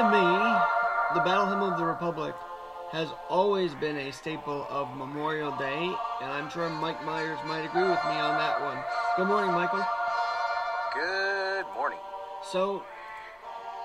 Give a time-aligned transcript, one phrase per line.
[0.00, 0.56] to me,
[1.12, 2.34] the Battle Hymn of the Republic,
[2.90, 5.92] has always been a staple of Memorial Day,
[6.22, 8.82] and I'm sure Mike Myers might agree with me on that one.
[9.18, 9.84] Good morning, Michael.
[10.94, 11.98] Good morning.
[12.50, 12.82] So,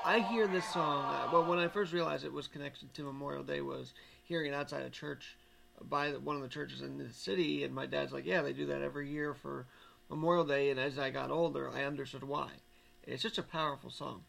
[0.05, 1.03] I hear this song.
[1.13, 4.55] Uh, well, when I first realized it was connected to Memorial Day, was hearing it
[4.55, 5.35] outside a church
[5.81, 8.67] by one of the churches in the city, and my dad's like, "Yeah, they do
[8.67, 9.67] that every year for
[10.09, 12.51] Memorial Day." And as I got older, I understood why.
[13.03, 14.23] It's such a powerful song.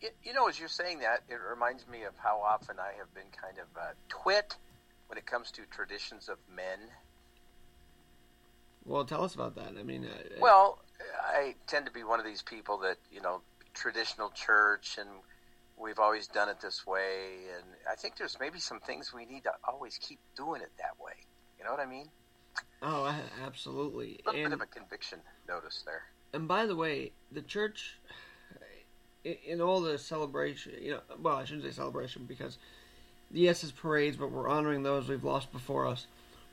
[0.00, 3.12] You, you know, as you're saying that, it reminds me of how often I have
[3.14, 4.56] been kind of uh, twit
[5.06, 6.78] when it comes to traditions of men.
[8.84, 9.76] Well, tell us about that.
[9.78, 10.78] I mean, uh, Well,
[11.22, 15.08] I tend to be one of these people that you know traditional church and
[15.76, 19.42] we've always done it this way and I think there's maybe some things we need
[19.44, 21.12] to always keep doing it that way.
[21.58, 22.06] You know what I mean?
[22.82, 23.12] oh,
[23.44, 24.20] absolutely.
[24.24, 26.02] A little And bit of a conviction notice there.
[26.32, 28.14] and by the way, the church, i-
[29.24, 32.58] in all the celebration, you know, well, I shouldn't say celebration because,
[33.32, 36.06] yes, it's parades, but we're honoring those we've lost before us.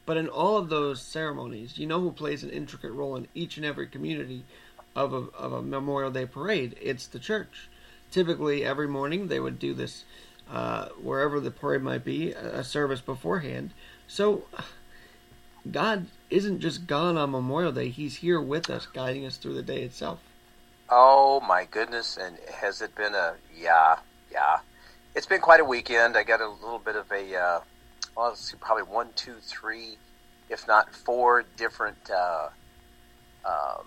[0.06, 3.57] But in all of those ceremonies, you know who plays an intricate role in each
[3.57, 4.44] and every community
[4.95, 6.75] of a, of a Memorial Day parade?
[6.81, 7.69] It's the church.
[8.09, 10.06] Typically, every morning they would do this
[10.50, 13.72] uh, wherever the parade might be, a a service beforehand.
[14.07, 14.45] So,
[15.69, 19.62] God isn't just gone on Memorial Day, He's here with us, guiding us through the
[19.62, 20.19] day itself.
[20.91, 22.18] Oh my goodness!
[22.18, 23.96] And has it been a yeah,
[24.31, 24.57] yeah?
[25.16, 26.18] It's been quite a weekend.
[26.18, 27.59] I got a little bit of a uh,
[28.16, 29.97] well, let's see, probably one, two, three,
[30.50, 32.50] if not four different uh,
[33.46, 33.85] um,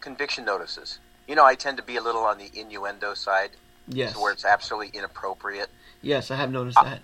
[0.00, 1.00] conviction notices.
[1.26, 3.50] You know, I tend to be a little on the innuendo side,
[3.88, 4.16] Yes.
[4.16, 5.68] where it's absolutely inappropriate.
[6.00, 7.00] Yes, I have noticed that.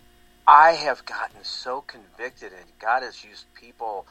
[0.46, 4.06] I have gotten so convicted, and God has used people.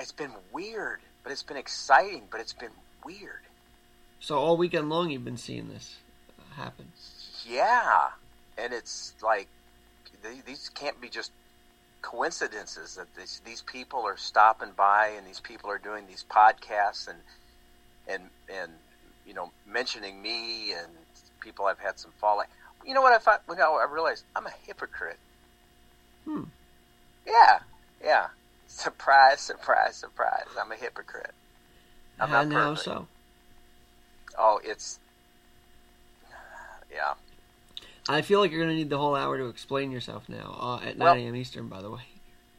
[0.00, 2.70] It's been weird, but it's been exciting, but it's been
[3.04, 3.40] weird.
[4.20, 5.96] So all weekend long you've been seeing this
[6.54, 6.86] happen.
[7.48, 8.08] Yeah,
[8.56, 9.48] and it's like
[10.22, 11.30] th- these can't be just
[12.02, 17.08] coincidences that these these people are stopping by and these people are doing these podcasts
[17.08, 17.18] and
[18.06, 18.72] and and
[19.26, 20.88] you know mentioning me and
[21.40, 22.46] people I've had some falling.
[22.84, 23.42] You know what I thought?
[23.48, 25.18] You know, I realized I'm a hypocrite.
[26.24, 26.44] Hmm.
[27.26, 27.58] Yeah,
[28.02, 28.26] yeah.
[28.70, 30.44] Surprise, surprise, surprise!
[30.60, 31.32] I'm a hypocrite.
[32.20, 32.84] I'm not and how perfect.
[32.84, 33.08] so?
[34.38, 34.98] Oh, it's
[36.92, 37.14] yeah.
[38.08, 40.80] I feel like you're going to need the whole hour to explain yourself now uh,
[40.86, 41.36] at Well- 9 a.m.
[41.36, 42.00] Eastern, by the way.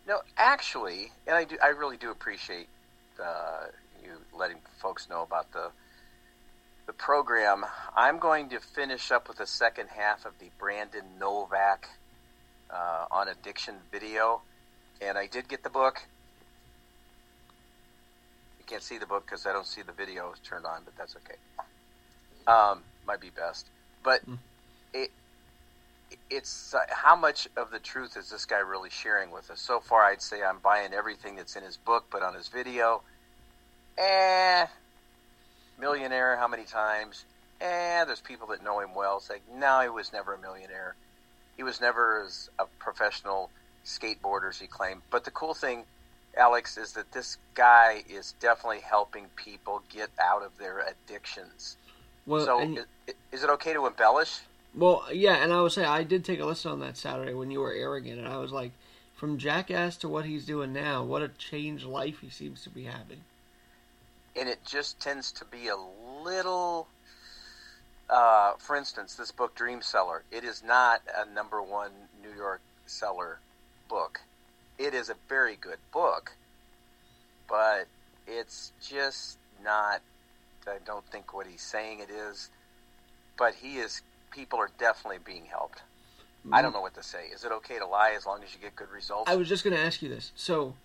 [0.08, 1.58] No, actually, and I do.
[1.62, 2.68] I really do appreciate
[3.24, 3.66] uh,
[4.04, 5.70] you letting folks know about the
[6.88, 7.64] the program.
[7.96, 11.88] I'm going to finish up with the second half of the Brandon Novak
[12.72, 14.42] uh, on addiction video,
[15.00, 16.02] and I did get the book.
[18.70, 21.36] Can't see the book because I don't see the video turned on, but that's okay.
[22.46, 23.72] Um, might be best,
[24.04, 24.38] but Mm.
[24.94, 25.10] it
[26.30, 29.60] it's uh, how much of the truth is this guy really sharing with us?
[29.62, 33.04] So far, I'd say I'm buying everything that's in his book, but on his video,
[33.98, 34.68] eh,
[35.78, 37.26] millionaire, how many times?
[37.62, 40.96] Eh, there's people that know him well say, no, he was never a millionaire.
[41.58, 43.52] He was never as a professional
[43.86, 45.02] skateboarder as he claimed.
[45.12, 45.86] But the cool thing,
[46.38, 51.78] Alex, is that this guy is definitely helping people get out of their addictions.
[52.26, 52.78] Well, so, and-
[53.08, 54.40] is, is it okay to embellish?
[54.76, 57.50] well, yeah, and I would say I did take a listen on that Saturday when
[57.52, 58.72] you were arrogant, and I was like,
[59.16, 62.84] from Jackass to what he's doing now, what a changed life he seems to be
[62.86, 63.22] having.
[64.36, 65.76] and it just tends to be a
[66.24, 66.88] little.
[68.10, 71.92] Uh, for instance, this book, Dream Seller, it is not a number one
[72.24, 73.40] New York seller
[73.90, 74.22] book.
[74.80, 76.32] It is a very good book,
[77.50, 77.88] but
[78.26, 80.02] it's just not.
[80.66, 82.50] I don't think what he's saying it is,
[83.38, 84.02] but he is.
[84.32, 85.82] People are definitely being helped.
[86.52, 86.78] I don't mm-hmm.
[86.78, 87.26] know what to say.
[87.34, 89.30] Is it okay to lie as long as you get good results?
[89.30, 90.32] I was just going to ask you this.
[90.36, 90.76] So,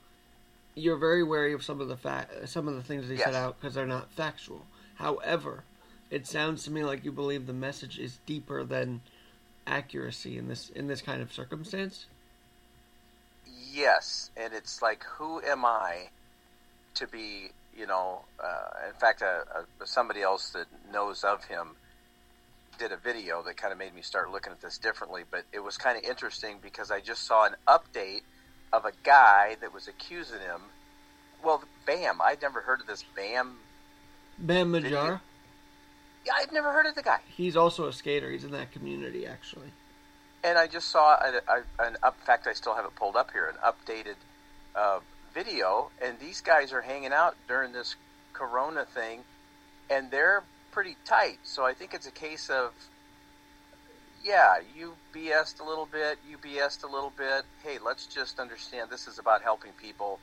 [0.74, 3.26] you're very wary of some of the fa- some of the things that he Yes.
[3.26, 4.66] set out because they're not factual.
[4.96, 5.62] However,
[6.10, 9.02] it sounds to me like you believe the message is deeper than
[9.66, 12.06] accuracy in this in this kind of circumstance.
[13.74, 16.10] Yes, and it's like, who am I
[16.94, 21.70] to be, you know, uh, in fact, uh, uh, somebody else that knows of him
[22.78, 25.22] did a video that kind of made me start looking at this differently.
[25.28, 28.22] But it was kind of interesting because I just saw an update
[28.72, 30.62] of a guy that was accusing him.
[31.42, 33.56] Well, Bam, I'd never heard of this Bam.
[34.38, 34.72] Bam.
[34.72, 35.20] Margera.
[36.24, 37.18] Yeah, I'd never heard of the guy.
[37.36, 38.30] He's also a skater.
[38.30, 39.72] He's in that community, actually.
[40.44, 42.16] And I just saw a, a, an up.
[42.20, 43.46] In fact, I still have it pulled up here.
[43.46, 44.16] An updated
[44.76, 45.00] uh,
[45.32, 47.96] video, and these guys are hanging out during this
[48.34, 49.20] Corona thing,
[49.90, 51.38] and they're pretty tight.
[51.42, 52.72] So I think it's a case of,
[54.22, 57.44] yeah, you BS'd a little bit, you BS'd a little bit.
[57.64, 60.20] Hey, let's just understand this is about helping people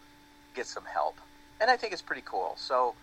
[0.53, 1.17] get some help,
[1.59, 2.53] and I think it's pretty cool.
[2.57, 2.93] So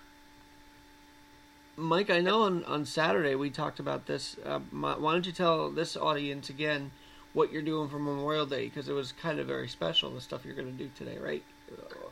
[1.76, 4.36] Mike, I know on, on Saturday we talked about this.
[4.44, 6.90] Uh, my, why don't you tell this audience again
[7.32, 8.64] what you're doing for Memorial Day?
[8.64, 11.42] Because it was kind of very special, the stuff you're going to do today, right?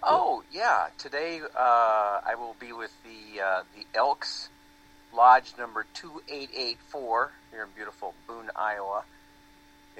[0.03, 4.49] Oh yeah, today uh, I will be with the uh, the Elks
[5.15, 9.05] Lodge number two eight eight four here in beautiful Boone, Iowa,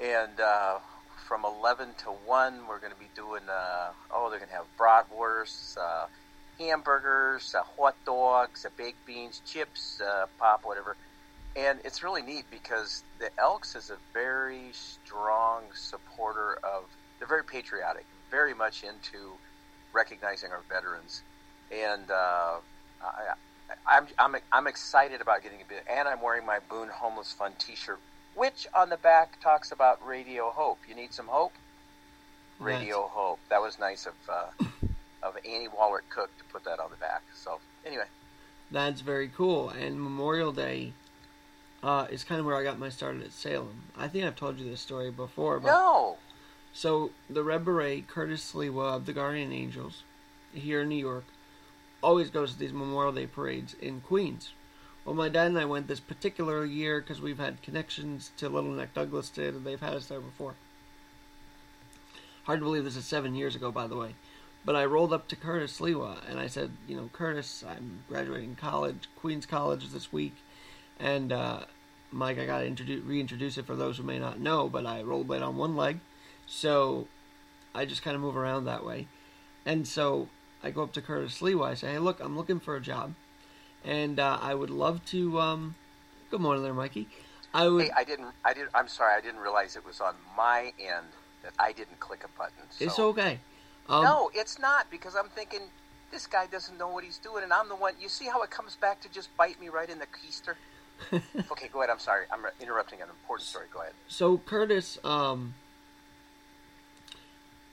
[0.01, 0.77] and uh,
[1.27, 3.43] from eleven to one we're going to be doing.
[3.49, 6.05] Uh, oh, they're going to have bratwursts, uh,
[6.59, 9.99] hamburgers, uh, hot dogs, baked beans, chips,
[10.37, 10.95] pop, whatever.
[11.57, 16.83] And it's really neat because the Elks is a very strong supporter of.
[17.17, 19.31] They're very patriotic, very much into
[19.91, 21.23] recognizing our veterans,
[21.71, 22.57] and uh,
[23.01, 23.33] I,
[23.87, 25.83] I'm, I'm I'm excited about getting a bit.
[25.89, 27.99] And I'm wearing my Boone Homeless Fund T-shirt,
[28.35, 30.77] which on the back talks about Radio Hope.
[30.87, 31.53] You need some hope.
[32.59, 33.39] Radio Hope.
[33.49, 34.65] That was nice of uh,
[35.23, 37.23] of Annie Wallert Cook to put that on the back.
[37.33, 38.05] So anyway,
[38.69, 39.69] That's very cool.
[39.69, 40.93] And Memorial Day
[41.83, 43.83] uh, is kind of where I got my start at Salem.
[43.97, 45.59] I think I've told you this story before.
[45.59, 46.17] But no,
[46.73, 50.03] So the Red Beret, Curtis Sliwa of the Guardian Angels,
[50.53, 51.25] here in New York,
[52.01, 54.51] always goes to these Memorial Day parades in Queens.
[55.05, 58.71] Well, my dad and I went this particular year because we've had connections to Little
[58.71, 60.55] Neck Douglaston, and they've had us there before.
[62.43, 64.15] Hard to believe this is seven years ago, by the way.
[64.63, 68.55] But I rolled up to Curtis Sliwa and I said, you know, Curtis, I'm graduating
[68.55, 70.35] college, Queens College this week,
[70.99, 71.61] and uh,
[72.11, 75.03] Mike, I got to introduce, reintroduce it for those who may not know, but I
[75.03, 75.99] rollerblade on one leg,
[76.45, 77.07] so
[77.75, 79.07] I just kind of move around that way.
[79.65, 80.29] And so
[80.63, 81.67] I go up to Curtis Sliwa.
[81.67, 83.13] I say, hey, look, I'm looking for a job,
[83.83, 85.39] and uh, I would love to.
[85.39, 85.75] Um,
[86.31, 87.07] good morning, there, Mikey.
[87.53, 87.85] I would.
[87.85, 88.33] hey, I didn't.
[88.45, 88.67] I did.
[88.73, 89.15] I'm sorry.
[89.17, 91.07] I didn't realize it was on my end
[91.43, 92.63] that I didn't click a button.
[92.69, 92.85] So.
[92.85, 93.39] it's okay.
[93.89, 95.61] Um, no, it's not because I'm thinking
[96.11, 97.93] this guy doesn't know what he's doing, and I'm the one.
[97.99, 100.55] You see how it comes back to just bite me right in the keister?
[101.13, 101.89] okay, go ahead.
[101.89, 102.25] I'm sorry.
[102.31, 103.65] I'm interrupting an important story.
[103.73, 103.93] Go ahead.
[104.07, 105.53] So Curtis, um,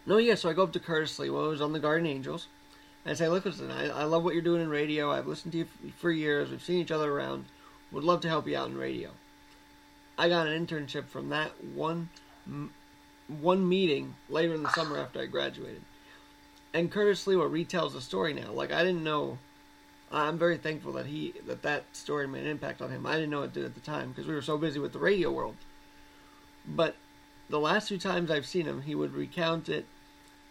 [0.06, 0.34] no, yeah.
[0.34, 2.48] So I go up to Curtis Sliwa, who's on the Guardian Angels,
[3.04, 5.10] and I say, "Look, listen, I, I love what you're doing in radio.
[5.10, 5.68] I've listened to you
[5.98, 6.50] for years.
[6.50, 7.46] We've seen each other around.
[7.92, 9.10] Would love to help you out in radio."
[10.16, 12.08] I got an internship from that one,
[13.26, 15.82] one meeting later in the summer after I graduated,
[16.72, 18.52] and Curtis Sliwa retells the story now.
[18.52, 19.38] Like I didn't know.
[20.14, 23.04] I'm very thankful that he that that story made an impact on him.
[23.04, 24.98] I didn't know it did at the time because we were so busy with the
[24.98, 25.56] radio world.
[26.66, 26.94] But
[27.50, 29.86] the last two times I've seen him, he would recount it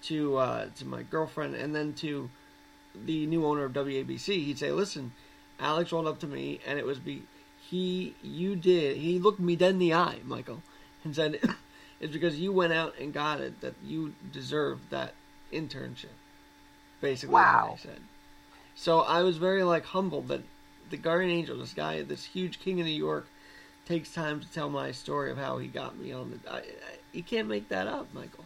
[0.04, 2.30] to uh, to my girlfriend and then to
[2.94, 4.44] the new owner of WABC.
[4.46, 5.14] He'd say, "Listen,
[5.60, 7.24] Alex rolled up to me, and it was be
[7.70, 10.62] he you did he looked me dead in the eye, Michael,
[11.04, 11.40] and said."
[12.02, 15.14] It's because you went out and got it that you deserved that
[15.54, 16.08] internship.
[17.00, 17.70] Basically, Wow.
[17.70, 18.02] what he said.
[18.76, 20.42] So I was very like humbled that
[20.90, 23.28] the Guardian Angel, this guy, this huge king of New York,
[23.86, 26.52] takes time to tell my story of how he got me on the.
[26.52, 26.64] I, I,
[27.12, 28.46] you can't make that up, Michael.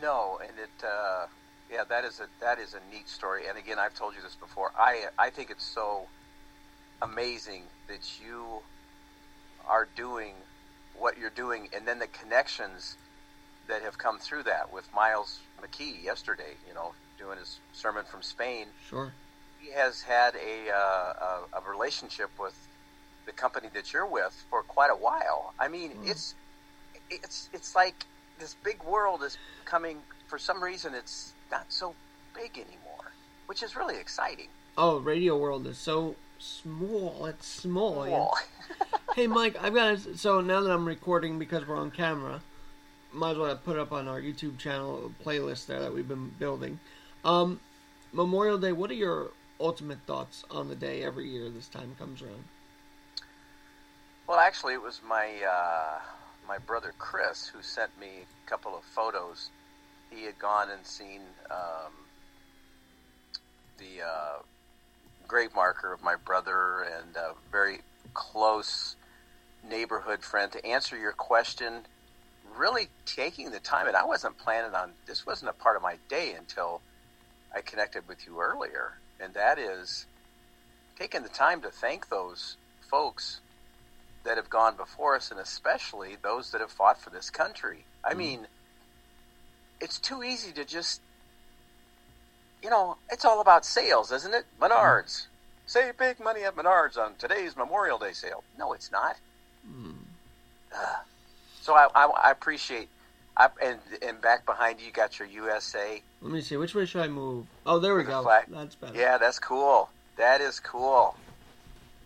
[0.00, 0.84] No, and it.
[0.84, 1.26] Uh,
[1.72, 3.42] yeah, that is a that is a neat story.
[3.48, 4.72] And again, I've told you this before.
[4.76, 6.06] I I think it's so
[7.00, 8.60] amazing that you
[9.66, 10.34] are doing
[10.98, 12.96] what you're doing, and then the connections
[13.68, 16.54] that have come through that with Miles McKee yesterday.
[16.68, 18.66] You know, doing his sermon from Spain.
[18.88, 19.12] Sure.
[19.60, 22.54] he has had a, uh, a a relationship with
[23.26, 25.54] the company that you're with for quite a while.
[25.58, 26.10] I mean, Mm.
[26.10, 26.34] it's
[27.10, 28.04] it's it's like
[28.38, 29.98] this big world is coming.
[30.26, 31.94] For some reason, it's not so
[32.34, 33.12] big anymore,
[33.46, 34.48] which is really exciting.
[34.76, 37.26] Oh, radio world is so small.
[37.26, 38.00] It's small.
[38.10, 38.34] Well,
[39.14, 42.40] Hey, Mike, I've got to, so now that I'm recording because we're on camera,
[43.12, 46.30] might as well put up on our YouTube channel a playlist there that we've been
[46.38, 46.80] building.
[47.24, 47.60] Um,
[48.12, 48.72] Memorial Day.
[48.72, 52.44] What are your ultimate thoughts on the day every year this time comes around?
[54.26, 55.98] well, actually, it was my uh,
[56.48, 58.08] my brother Chris who sent me
[58.46, 59.50] a couple of photos.
[60.10, 61.92] He had gone and seen um,
[65.32, 67.78] grave marker of my brother and a very
[68.12, 68.96] close
[69.66, 71.86] neighborhood friend to answer your question.
[72.54, 75.24] Really taking the time, and I wasn't planning on this.
[75.24, 76.82] wasn't a part of my day until
[77.54, 80.06] I connected with you earlier, and that is
[80.98, 82.56] taking the time to thank those
[82.90, 83.40] folks
[84.24, 87.84] that have gone before us, and especially those that have fought for this country.
[88.04, 88.18] I mm.
[88.18, 88.46] mean,
[89.80, 91.00] it's too easy to just,
[92.62, 94.44] you know, it's all about sales, isn't it?
[94.60, 95.04] Menards.
[95.04, 95.26] Mm.
[95.66, 98.44] Save big money at Menards on today's Memorial Day sale.
[98.58, 99.16] No, it's not.
[99.68, 99.94] Mm.
[100.74, 100.96] Uh,
[101.60, 102.88] so I, I, I appreciate.
[103.36, 106.02] I, and and back behind you, you got your USA.
[106.20, 106.56] Let me see.
[106.56, 107.46] Which way should I move?
[107.64, 108.22] Oh, there we go.
[108.22, 108.44] Flag.
[108.48, 108.98] That's better.
[108.98, 109.88] Yeah, that's cool.
[110.16, 111.16] That is cool.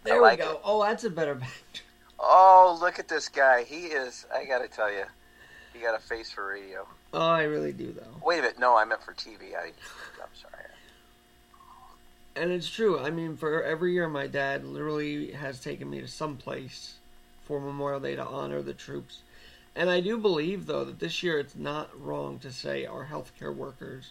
[0.05, 0.53] There like we go.
[0.53, 0.61] It.
[0.65, 1.85] Oh, that's a better picture.
[2.19, 3.65] Oh, look at this guy.
[3.65, 4.27] He is.
[4.35, 5.05] I got to tell you,
[5.75, 6.87] he got a face for radio.
[7.13, 8.25] Oh, I really do, though.
[8.25, 8.59] Wait a minute.
[8.59, 9.55] No, I meant for TV.
[9.55, 10.65] I, I'm sorry.
[12.37, 12.99] And it's true.
[12.99, 16.95] I mean, for every year, my dad literally has taken me to some place
[17.45, 19.21] for Memorial Day to honor the troops.
[19.77, 23.55] And I do believe, though, that this year it's not wrong to say our healthcare
[23.55, 24.11] workers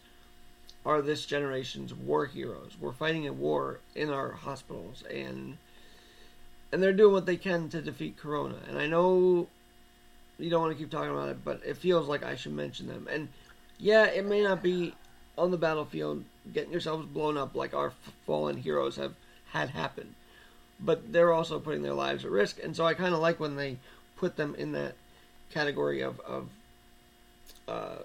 [0.85, 2.73] are this generation's war heroes.
[2.79, 5.57] We're fighting a war in our hospitals, and
[6.71, 8.57] and they're doing what they can to defeat Corona.
[8.69, 9.47] And I know
[10.37, 12.87] you don't want to keep talking about it, but it feels like I should mention
[12.87, 13.07] them.
[13.09, 13.29] And
[13.79, 14.93] yeah, it may not be
[15.37, 17.91] on the battlefield getting yourselves blown up like our
[18.25, 19.13] fallen heroes have
[19.51, 20.13] had happen,
[20.79, 22.59] but they're also putting their lives at risk.
[22.63, 23.77] And so I kind of like when they
[24.15, 24.95] put them in that
[25.51, 26.49] category of of
[27.67, 28.03] uh,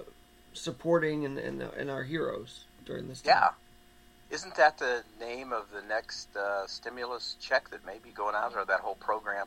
[0.52, 3.34] supporting and, and and our heroes during this time.
[3.34, 3.48] Yeah.
[4.30, 8.54] Isn't that the name of the next uh, stimulus check that may be going out,
[8.54, 9.46] or that whole program?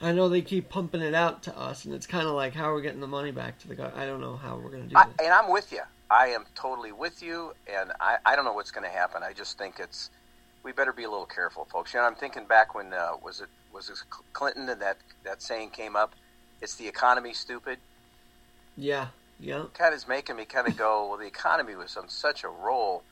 [0.00, 2.70] I know they keep pumping it out to us, and it's kind of like how
[2.70, 3.90] are we getting the money back to the guy.
[3.94, 5.82] I don't know how we're going to do I, And I'm with you.
[6.10, 9.22] I am totally with you, and I, I don't know what's going to happen.
[9.22, 10.10] I just think it's
[10.62, 11.94] we better be a little careful, folks.
[11.94, 13.98] You know, I'm thinking back when uh, was it was it
[14.32, 16.14] Clinton and that that saying came up.
[16.62, 17.78] It's the economy, stupid.
[18.76, 19.08] Yeah,
[19.40, 19.64] yeah.
[19.74, 22.48] Kind of is making me kind of go, well, the economy was on such a
[22.48, 23.02] roll,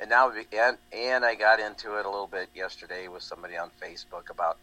[0.00, 3.70] and now and and I got into it a little bit yesterday with somebody on
[3.80, 4.56] Facebook about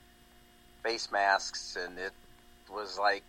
[0.81, 2.13] face masks, and it
[2.73, 3.23] was like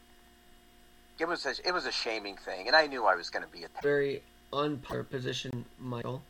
[1.18, 3.52] it was a, it was a shaming thing, and I knew I was going to
[3.52, 6.22] be a very unpopular position, Michael.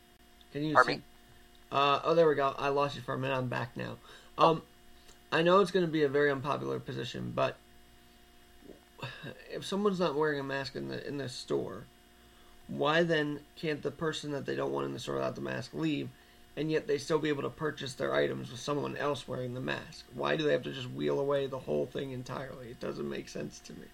[0.51, 0.97] Can you Pardon see?
[0.97, 1.03] Me?
[1.71, 2.53] Uh, oh, there we go.
[2.57, 3.35] I lost you for a minute.
[3.35, 3.95] I'm back now.
[4.37, 4.61] Um,
[5.31, 7.55] I know it's going to be a very unpopular position, but
[9.51, 11.85] if someone's not wearing a mask in the in the store,
[12.67, 15.73] why then can't the person that they don't want in the store without the mask
[15.73, 16.09] leave,
[16.55, 19.61] and yet they still be able to purchase their items with someone else wearing the
[19.61, 20.05] mask?
[20.13, 22.67] Why do they have to just wheel away the whole thing entirely?
[22.69, 23.87] It doesn't make sense to me.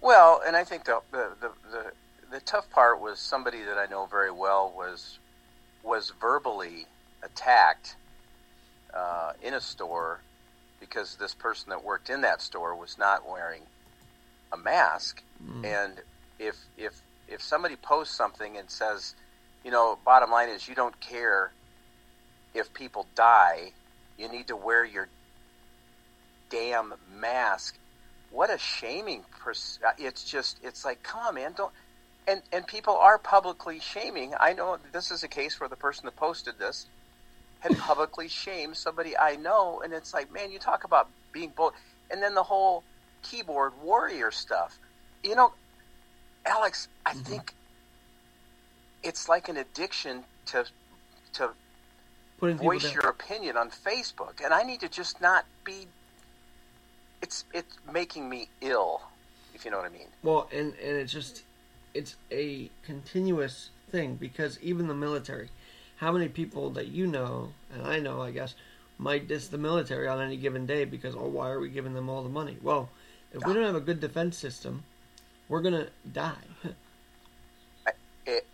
[0.00, 1.92] Well, and I think the the the, the,
[2.30, 5.18] the tough part was somebody that I know very well was
[5.82, 6.86] was verbally
[7.22, 7.96] attacked
[8.94, 10.20] uh, in a store
[10.80, 13.62] because this person that worked in that store was not wearing
[14.52, 15.22] a mask.
[15.44, 15.64] Mm.
[15.64, 16.00] And
[16.38, 19.14] if if if somebody posts something and says,
[19.64, 21.52] you know, bottom line is you don't care
[22.54, 23.72] if people die,
[24.18, 25.08] you need to wear your
[26.50, 27.78] damn mask.
[28.30, 29.24] What a shaming!
[29.40, 31.72] Pers- uh, it's just it's like, come on, man, don't.
[32.26, 34.34] And and people are publicly shaming.
[34.38, 36.86] I know this is a case where the person that posted this
[37.60, 41.74] had publicly shamed somebody I know, and it's like, man, you talk about being bold,
[42.10, 42.82] and then the whole
[43.22, 44.78] keyboard warrior stuff.
[45.22, 45.52] You know,
[46.44, 47.22] Alex, I mm-hmm.
[47.22, 47.54] think
[49.02, 50.64] it's like an addiction to
[51.34, 51.50] to
[52.38, 55.86] Putting voice your opinion on Facebook, and I need to just not be.
[57.20, 59.00] It's it's making me ill,
[59.54, 60.08] if you know what I mean.
[60.22, 61.42] Well, and and it's just
[61.94, 65.50] it's a continuous thing because even the military,
[65.96, 68.56] how many people that you know and I know, I guess,
[68.98, 72.08] might diss the military on any given day because oh, why are we giving them
[72.08, 72.56] all the money?
[72.60, 72.88] Well
[73.32, 74.84] if we don't have a good defense system,
[75.48, 76.34] we're gonna die.
[78.26, 78.46] it,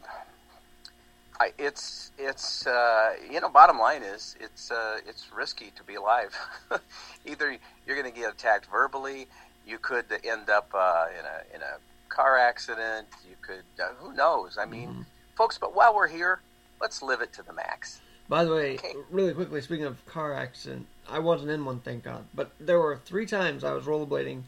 [1.41, 5.95] I, it's it's uh, you know bottom line is it's uh, it's risky to be
[5.95, 6.37] alive.
[7.27, 7.57] Either
[7.87, 9.27] you're going to get attacked verbally,
[9.67, 13.07] you could end up uh, in a in a car accident.
[13.29, 14.59] You could uh, who knows?
[14.59, 15.03] I mean, mm-hmm.
[15.37, 15.59] folks.
[15.59, 16.41] But while we're here,
[16.81, 18.01] let's live it to the max.
[18.29, 18.93] By the way, okay.
[19.11, 22.27] really quickly, speaking of car accident, I wasn't in one, thank God.
[22.35, 24.43] But there were three times I was rollerblading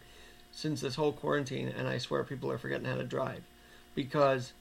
[0.52, 3.42] since this whole quarantine, and I swear people are forgetting how to drive
[3.94, 4.52] because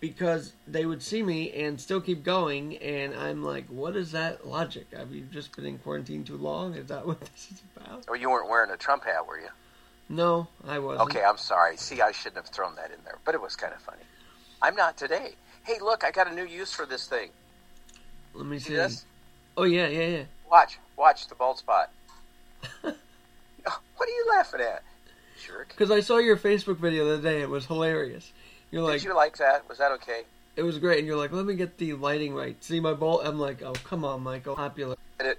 [0.00, 4.46] because they would see me and still keep going, and I'm like, what is that
[4.46, 4.86] logic?
[4.96, 6.74] Have you just been in quarantine too long?
[6.74, 8.04] Is that what this is about?
[8.08, 9.48] Or you weren't wearing a Trump hat, were you?
[10.08, 11.10] No, I wasn't.
[11.10, 11.76] Okay, I'm sorry.
[11.76, 14.02] See, I shouldn't have thrown that in there, but it was kind of funny.
[14.62, 15.32] I'm not today.
[15.64, 17.30] Hey, look, I got a new use for this thing.
[18.34, 18.76] Let me See see.
[18.76, 19.04] this?
[19.56, 20.22] Oh yeah, yeah, yeah.
[20.50, 21.90] Watch, watch the bald spot.
[23.68, 24.82] Oh, what are you laughing at,
[25.44, 25.68] jerk?
[25.68, 27.42] Because I saw your Facebook video the other day.
[27.42, 28.32] It was hilarious.
[28.70, 29.68] You're like, Did you like that?
[29.68, 30.22] Was that okay?
[30.56, 32.62] it was great, and you're like, let me get the lighting right.
[32.64, 33.20] See my ball?
[33.20, 34.96] I'm like, oh come on, Michael, popular.
[35.20, 35.38] And it,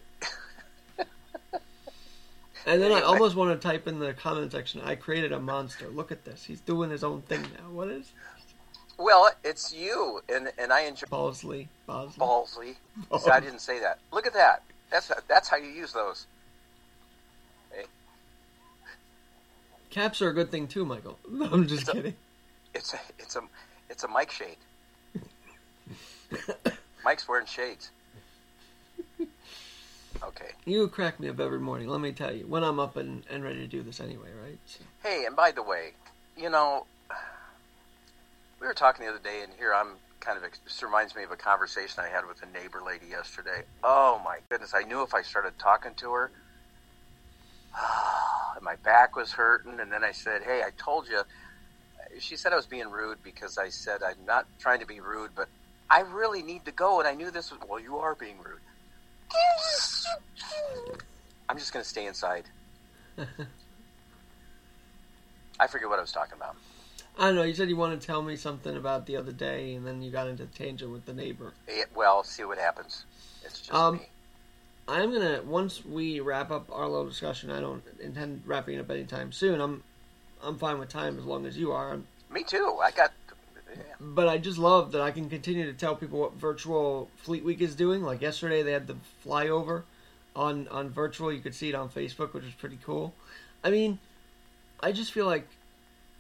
[2.66, 4.82] And then I almost want to type in the comment section.
[4.82, 5.90] I created a monster.
[5.90, 6.46] Look at this.
[6.46, 7.70] He's doing his own thing now.
[7.72, 8.14] What is
[8.98, 11.70] well, it's you, and and I enjoy Bosley?
[11.88, 12.20] Bosley.
[12.20, 12.76] ballsy.
[13.24, 14.00] See, I didn't say that.
[14.12, 14.64] Look at that.
[14.92, 16.28] That's that's how you use those.
[19.90, 21.18] Caps are a good thing too, Michael.
[21.30, 22.16] No, I'm just It's a- kidding.
[22.76, 23.42] It's a it's a
[23.90, 24.58] it's a Mike shade.
[27.04, 27.90] Mike's wearing shades.
[30.22, 30.50] Okay.
[30.66, 31.88] You crack me up every morning.
[31.88, 32.46] Let me tell you.
[32.46, 34.58] When I'm up and, and ready to do this anyway, right?
[34.66, 35.92] So, Hey, and by the way,
[36.38, 36.86] you know,
[38.60, 40.44] we were talking the other day, and here I'm kind of.
[40.66, 43.64] This reminds me of a conversation I had with a neighbor lady yesterday.
[43.84, 44.74] Oh my goodness!
[44.76, 46.32] I knew if I started talking to her,
[48.62, 51.22] my back was hurting, and then I said, "Hey, I told you."
[52.20, 55.32] She said I was being rude because I said I'm not trying to be rude,
[55.36, 55.48] but
[55.90, 57.60] I really need to go, and I knew this was.
[57.68, 58.60] Well, you are being rude.
[61.48, 62.46] I'm just going to stay inside.
[65.60, 66.56] I forget what I was talking about.
[67.18, 67.44] I don't know.
[67.44, 70.10] You said you want to tell me something about the other day, and then you
[70.10, 71.54] got into a tangent with the neighbor.
[71.68, 73.06] Eh, well, see what happens.
[73.44, 74.10] It's just Um, me.
[74.90, 77.52] I'm gonna once we wrap up our little discussion.
[77.52, 79.62] I don't intend wrapping it up anytime soon.
[79.62, 79.84] I'm
[80.44, 82.00] I'm fine with time as long as you are.
[82.32, 82.80] Me too.
[82.84, 83.12] I got.
[83.70, 83.84] Yeah.
[84.00, 87.62] But I just love that I can continue to tell people what virtual Fleet Week
[87.62, 88.02] is doing.
[88.02, 89.84] Like yesterday, they had the flyover
[90.36, 91.32] on on virtual.
[91.32, 93.14] You could see it on Facebook, which is pretty cool.
[93.64, 94.00] I mean,
[94.80, 95.48] I just feel like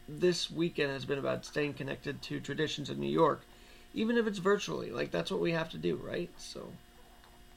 [0.07, 3.41] this weekend has been about staying connected to traditions of New York,
[3.95, 4.91] even if it's virtually.
[4.91, 6.29] Like that's what we have to do, right?
[6.37, 6.67] So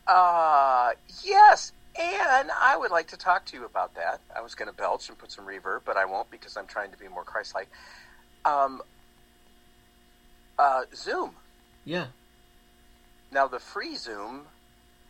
[0.07, 0.91] Uh,
[1.25, 4.21] yes, and I would like to talk to you about that.
[4.37, 6.91] I was going to belch and put some reverb, but I won't because I'm trying
[6.91, 7.69] to be more Christ-like.
[8.45, 8.83] Um,
[10.59, 11.37] uh, Zoom.
[11.85, 12.07] yeah,
[13.31, 14.43] Now, the free Zoom,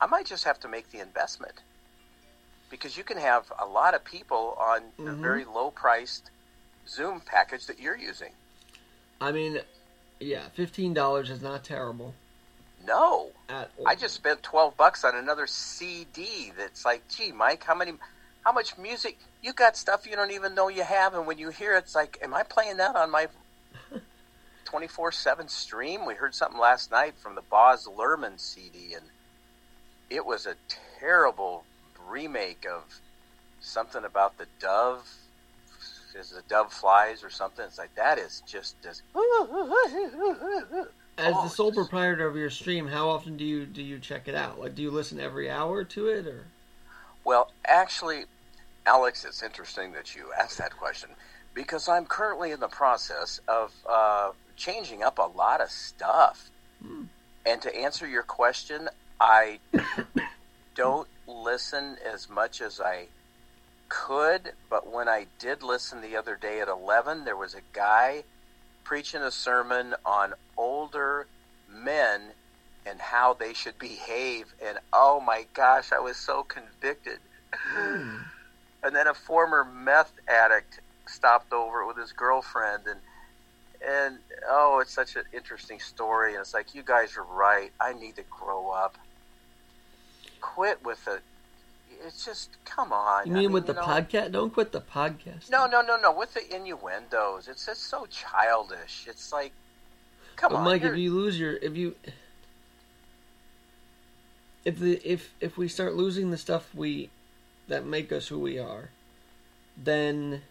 [0.00, 1.54] I might just have to make the investment
[2.70, 5.20] because you can have a lot of people on the Mhm.
[5.20, 6.30] very low-priced
[6.88, 8.32] Zoom package that you're using.
[9.20, 9.60] I mean,
[10.20, 12.14] yeah, fifteen dollars is not terrible
[12.86, 13.30] No.
[13.86, 16.52] I just spent twelve bucks on another CD.
[16.56, 17.92] That's like, gee, Mike, how many,
[18.44, 19.18] how much music?
[19.42, 21.94] You got stuff you don't even know you have, and when you hear it, it's
[21.94, 23.28] like, am I playing that on my
[24.64, 26.06] twenty four seven stream?
[26.06, 29.04] We heard something last night from the Boz Lerman CD, and
[30.10, 30.54] it was a
[30.98, 31.64] terrible
[32.08, 32.82] remake of
[33.60, 35.08] something about the dove.
[36.14, 37.64] Is the dove flies or something?
[37.64, 39.02] It's like that is just as.
[41.18, 44.28] As Oh, the sole proprietor of your stream, how often do you do you check
[44.28, 44.58] it out?
[44.58, 46.46] Like, do you listen every hour to it, or
[47.24, 48.24] Well, actually,
[48.86, 51.10] Alex, it's interesting that you asked that question
[51.54, 56.50] because I'm currently in the process of uh, changing up a lot of stuff.
[56.82, 57.04] Hmm.
[57.44, 58.88] And to answer your question,
[59.20, 59.58] I
[60.74, 63.06] don't listen as much as I
[63.88, 68.24] could, but when I did listen the other day at 11, there was a guy
[68.84, 71.26] preaching a sermon on older
[71.70, 72.20] men
[72.86, 74.52] and how they should behave.
[74.64, 77.18] And oh my gosh, I was so convicted.
[77.54, 78.16] Hmm.
[78.82, 83.00] And then a former meth addict stopped over with his girlfriend and
[83.84, 84.18] and
[84.48, 86.34] oh, it's such an interesting story.
[86.34, 87.72] And it's like you guys are right.
[87.80, 88.96] I need to grow up.
[90.40, 91.20] Quit with the.
[92.06, 93.26] It's just come on.
[93.28, 94.32] you I mean with the you know- podcast?
[94.32, 95.50] Don't quit the podcast.
[95.50, 96.12] No, no, no, no.
[96.12, 99.06] With the innuendos, it's just so childish.
[99.08, 99.52] It's like,
[100.36, 101.94] come but on, Mike, you're- if you lose your, if you,
[104.64, 107.10] if the if if we start losing the stuff we
[107.68, 108.90] that make us who we are,
[109.76, 110.42] then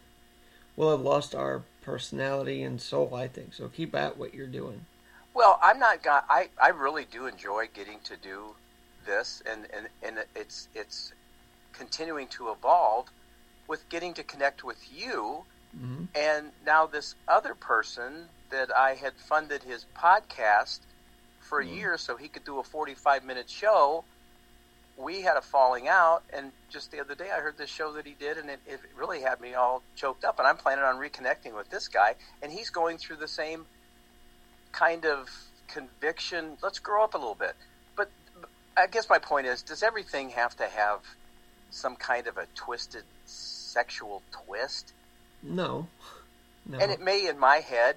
[0.76, 3.14] we'll have lost our personality and soul.
[3.16, 3.68] I think so.
[3.70, 4.86] Keep at what you're doing.
[5.34, 6.04] Well, I'm not.
[6.04, 8.56] Got, I I really do enjoy getting to do
[9.06, 11.14] this, and and and it's it's
[11.74, 13.08] continuing to evolve
[13.68, 19.14] with getting to connect with you, hmm and now this other person that I had
[19.18, 20.80] funded his podcast
[21.40, 21.76] for a Mhm.
[21.76, 24.06] year so he could do a 45 minute show.
[24.98, 28.06] We had a falling out, and just the other day I heard this show that
[28.06, 30.38] he did, and it, it really had me all choked up.
[30.40, 33.68] And I'm planning on reconnecting with this guy, and he's going through the same
[34.74, 35.30] kind of
[35.68, 36.58] conviction.
[36.62, 37.56] Let's grow up a little bit.
[37.96, 38.12] But
[38.78, 41.02] I guess my point is does everything have to have
[41.72, 44.94] some kind of a twisted sexual twist?
[45.42, 45.88] No,
[46.66, 46.78] no.
[46.78, 47.96] And it may in my head,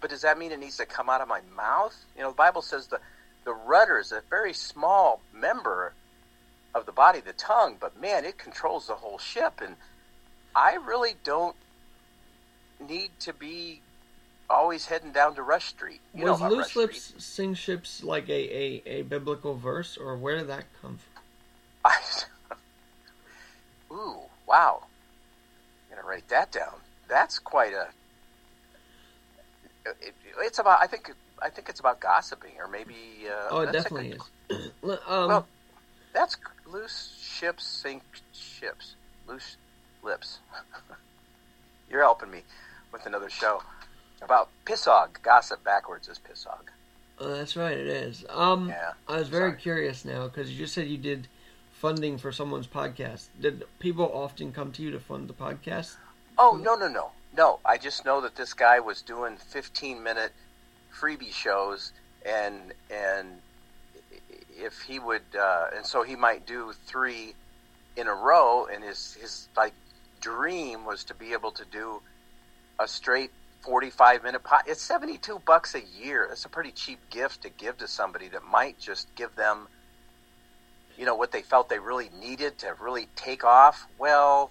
[0.00, 1.96] but does that mean it needs to come out of my mouth?
[2.16, 3.00] You know, the Bible says the
[3.44, 5.94] the rudder is a very small member
[6.74, 9.60] of the body, the tongue, but man, it controls the whole ship.
[9.64, 9.76] And
[10.54, 11.56] I really don't
[12.86, 13.80] need to be
[14.50, 16.00] always heading down to Rush Street.
[16.14, 17.22] You Was know loose lips Street.
[17.22, 21.22] sing ships like a, a, a biblical verse, or where did that come from?
[21.84, 21.96] I,
[23.92, 24.82] ooh, wow.
[25.90, 26.74] I'm gonna write that down.
[27.08, 27.88] That's quite a.
[30.00, 30.80] It, it's about.
[30.82, 31.12] I think.
[31.40, 32.94] I think it's about gossiping, or maybe.
[33.28, 34.16] Uh, Oh, it definitely
[34.48, 34.98] good- is.
[35.06, 35.46] Um, Well-
[36.12, 38.94] That's loose ships sink ships.
[39.26, 39.56] Loose
[40.02, 40.38] lips.
[41.90, 42.42] You're helping me
[42.92, 43.62] with another show
[44.22, 45.22] about pissog.
[45.22, 46.60] Gossip backwards is pissog.
[47.20, 48.24] oh, that's right, it is.
[48.30, 48.92] Um, Yeah.
[49.08, 49.60] I was very sorry.
[49.60, 51.28] curious now because you just said you did
[51.78, 53.28] funding for someone's podcast.
[53.40, 55.96] Did people often come to you to fund the podcast?
[56.36, 57.60] Oh no no no no!
[57.64, 60.32] I just know that this guy was doing 15 minute
[60.92, 61.92] freebie shows,
[62.26, 63.38] and and
[64.50, 67.34] if he would, uh, and so he might do three
[67.96, 69.74] in a row, and his his like
[70.20, 72.02] dream was to be able to do
[72.80, 73.30] a straight
[73.62, 74.64] 45 minute pot.
[74.66, 76.26] It's 72 bucks a year.
[76.28, 79.68] That's a pretty cheap gift to give to somebody that might just give them,
[80.98, 83.86] you know, what they felt they really needed to really take off.
[83.98, 84.50] Well,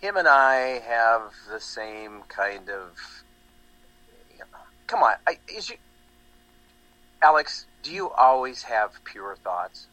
[0.00, 2.98] him and I have the same kind of.
[4.32, 5.76] You know, come on, I, is you,
[7.22, 7.66] Alex?
[7.84, 9.86] Do you always have pure thoughts?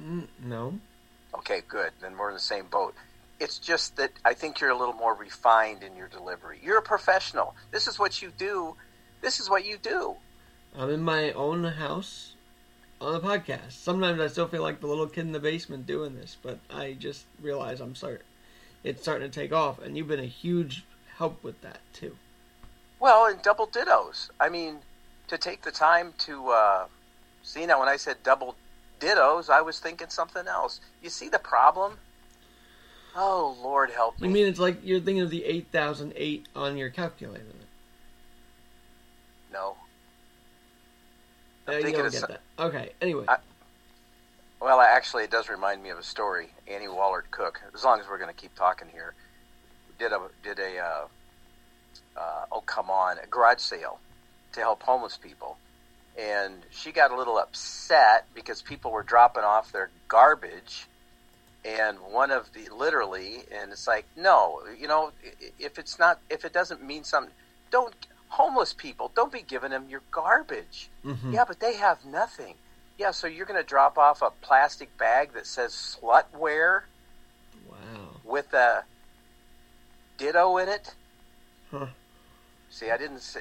[0.00, 0.78] Mm, no.
[1.38, 1.92] Okay, good.
[2.00, 2.94] Then we're in the same boat.
[3.40, 6.60] It's just that I think you're a little more refined in your delivery.
[6.62, 7.54] You're a professional.
[7.70, 8.76] This is what you do.
[9.22, 10.16] This is what you do.
[10.78, 12.31] I'm in my own house
[13.02, 13.72] on the podcast.
[13.72, 16.96] Sometimes I still feel like the little kid in the basement doing this, but I
[16.98, 18.22] just realize I'm start.
[18.84, 20.84] It's starting to take off, and you've been a huge
[21.16, 22.16] help with that too.
[23.00, 24.30] Well, and double dittos.
[24.40, 24.78] I mean,
[25.28, 26.86] to take the time to uh,
[27.42, 28.54] see now, when I said double
[29.00, 30.80] dittos, I was thinking something else.
[31.02, 31.98] You see the problem?
[33.14, 34.28] Oh Lord, help me!
[34.28, 37.44] You mean it's like you're thinking of the 8008 on your calculator?
[39.52, 39.76] no.
[41.68, 42.41] I'm thinking of get some- that.
[42.58, 42.92] Okay.
[43.00, 43.38] Anyway, I-
[44.60, 46.50] Well, actually, it does remind me of a story.
[46.68, 47.60] Annie Wallard Cook.
[47.74, 49.14] As long as we're going to keep talking here,
[49.98, 51.06] did a did a uh,
[52.16, 53.98] uh, oh come on a garage sale
[54.52, 55.56] to help homeless people,
[56.18, 60.86] and she got a little upset because people were dropping off their garbage,
[61.64, 65.12] and one of the literally, and it's like no, you know,
[65.58, 67.32] if it's not if it doesn't mean something,
[67.70, 67.94] don't
[68.32, 70.88] homeless people don't be giving them your garbage.
[71.04, 71.32] mhm.
[71.34, 72.54] Yeah, but they have nothing.
[72.98, 76.82] Yeah, so you're going to drop off a plastic bag that says slutware
[77.68, 77.76] wow.
[78.24, 78.84] with a
[80.18, 80.94] ditto in it?
[81.70, 81.86] Huh.
[82.70, 83.40] See, I didn't say.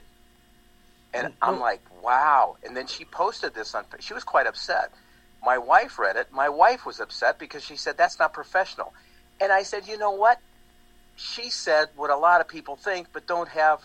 [1.13, 2.57] And Mm, I'm like, wow.
[2.63, 3.85] And then she posted this on.
[3.99, 4.91] She was quite upset.
[5.43, 6.31] My wife read it.
[6.31, 8.93] My wife was upset because she said that's not professional.
[9.39, 10.39] And I said, you know what?
[11.15, 13.79] She said what a lot of people think, but don't have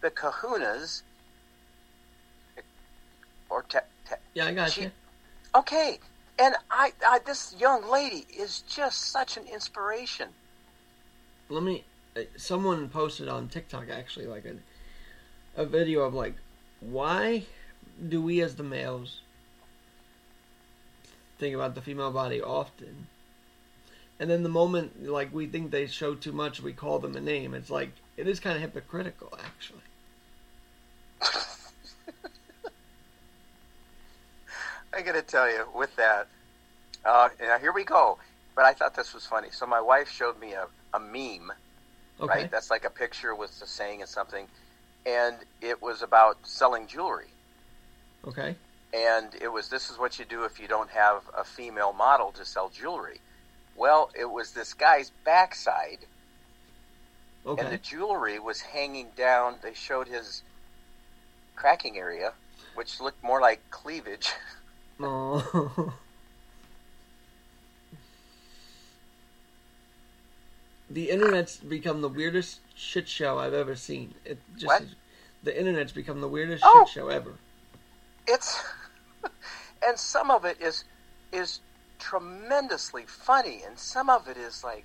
[0.00, 1.02] the kahunas.
[3.48, 3.78] Or te-
[4.08, 4.90] te- Yeah, I got She- you.
[5.54, 5.98] Okay,
[6.38, 10.28] and I, I, this young lady is just such an inspiration.
[11.48, 11.84] Let me.
[12.16, 14.56] uh, Someone posted on TikTok actually like a
[15.58, 16.34] a video of like
[16.80, 17.44] why
[18.08, 19.20] do we as the males
[21.38, 23.06] think about the female body often,
[24.20, 27.20] and then the moment like we think they show too much, we call them a
[27.20, 27.54] name.
[27.54, 29.82] It's like it is kind of hypocritical actually.
[34.94, 36.28] I got to tell you, with that,
[37.04, 38.18] uh, now here we go.
[38.54, 39.48] But I thought this was funny.
[39.50, 41.52] So my wife showed me a, a meme,
[42.20, 42.42] Okay.
[42.42, 42.50] right?
[42.50, 44.48] That's like a picture with a saying and something,
[45.04, 47.34] and it was about selling jewelry.
[48.26, 48.56] Okay.
[48.92, 52.32] and it was this is what you do if you don't have a female model
[52.32, 53.20] to sell jewelry.
[53.76, 56.06] Well, it was this guy's backside,
[57.46, 59.56] and the jewelry was hanging down.
[59.62, 60.42] They showed his
[61.54, 62.32] cracking area,
[62.74, 64.32] which looked more like cleavage.
[64.98, 65.92] Oh.
[70.88, 74.14] the internet's become the weirdest shit show I've ever seen.
[74.24, 74.84] It just What?
[75.42, 76.84] the internet's become the weirdest Oh.
[76.86, 77.34] shit show ever.
[78.26, 78.62] It's
[79.86, 80.84] and some of it is
[81.32, 81.60] is
[81.98, 84.84] tremendously funny, and some of it is like.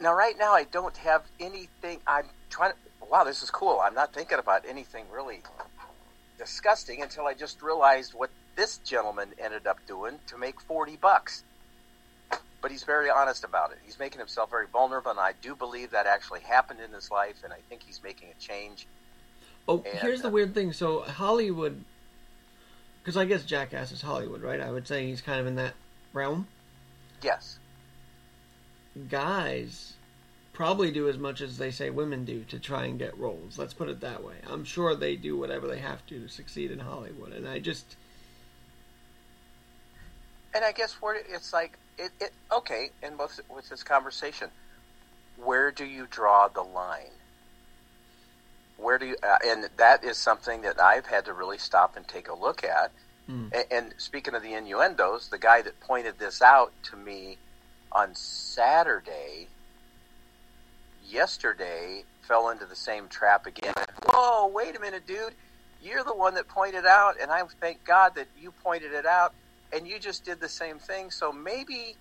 [0.00, 2.00] Now, right now, I don't have anything.
[2.06, 2.76] I'm trying to.
[3.10, 3.80] Wow, this is cool.
[3.82, 5.40] I'm not thinking about anything really
[6.38, 11.44] disgusting until I just realized what this gentleman ended up doing to make forty bucks.
[12.60, 13.78] But he's very honest about it.
[13.84, 17.42] He's making himself very vulnerable, and I do believe that actually happened in his life,
[17.44, 18.86] and I think he's making a change.
[19.68, 20.72] Oh, And, here's the uh, weird thing.
[20.72, 21.84] So Hollywood
[23.06, 24.60] because I guess Jackass is Hollywood, right?
[24.60, 25.74] I would say he's kind of in that
[26.12, 26.48] realm.
[27.22, 27.60] Yes.
[29.08, 29.94] Guys
[30.56, 33.58] probably do as much as they say women do to try and get roles.
[33.58, 34.36] Let's put it that way.
[34.48, 37.96] I'm sure they do whatever they have to to succeed in Hollywood, and I just
[40.54, 44.48] And I guess where it's like it, it okay, and with with this conversation,
[45.36, 47.12] where do you draw the line?
[48.78, 52.08] Where do you, uh, and that is something that I've had to really stop and
[52.08, 52.92] take a look at.
[53.26, 53.48] Hmm.
[53.52, 57.38] And, and speaking of the innuendos, the guy that pointed this out to me
[57.96, 59.48] on Saturday,
[61.08, 63.72] yesterday, fell into the same trap again.
[64.04, 65.32] Whoa, wait a minute, dude!
[65.82, 69.32] You're the one that pointed out, and I thank God that you pointed it out,
[69.72, 71.10] and you just did the same thing.
[71.10, 71.96] So maybe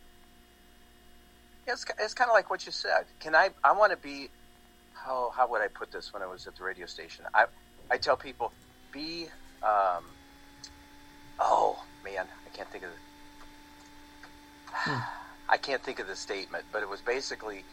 [1.66, 3.06] it's, it's kind of like what you said.
[3.22, 3.52] Can I?
[3.64, 4.30] I want to be.
[4.94, 7.24] How how would I put this when I was at the radio station?
[7.34, 7.46] I
[7.90, 8.52] I tell people
[8.92, 9.28] be.
[9.64, 10.04] Um,
[11.40, 12.90] oh man, I can't think of
[14.86, 15.02] the.
[15.50, 17.64] I can't think of the statement, but it was basically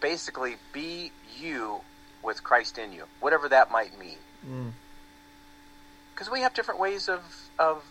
[0.00, 1.80] basically be you
[2.22, 4.16] with Christ in you, whatever that might mean.
[4.46, 4.70] mm,
[6.14, 7.20] Because we have different ways of
[7.58, 7.84] of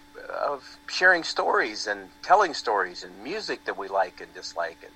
[0.48, 4.92] of sharing stories and telling stories and music that we like and dislike and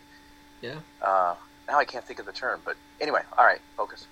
[0.61, 0.79] yeah.
[1.01, 1.35] uh,
[1.67, 4.05] now I can't think of the term, but anyway, all right, focus.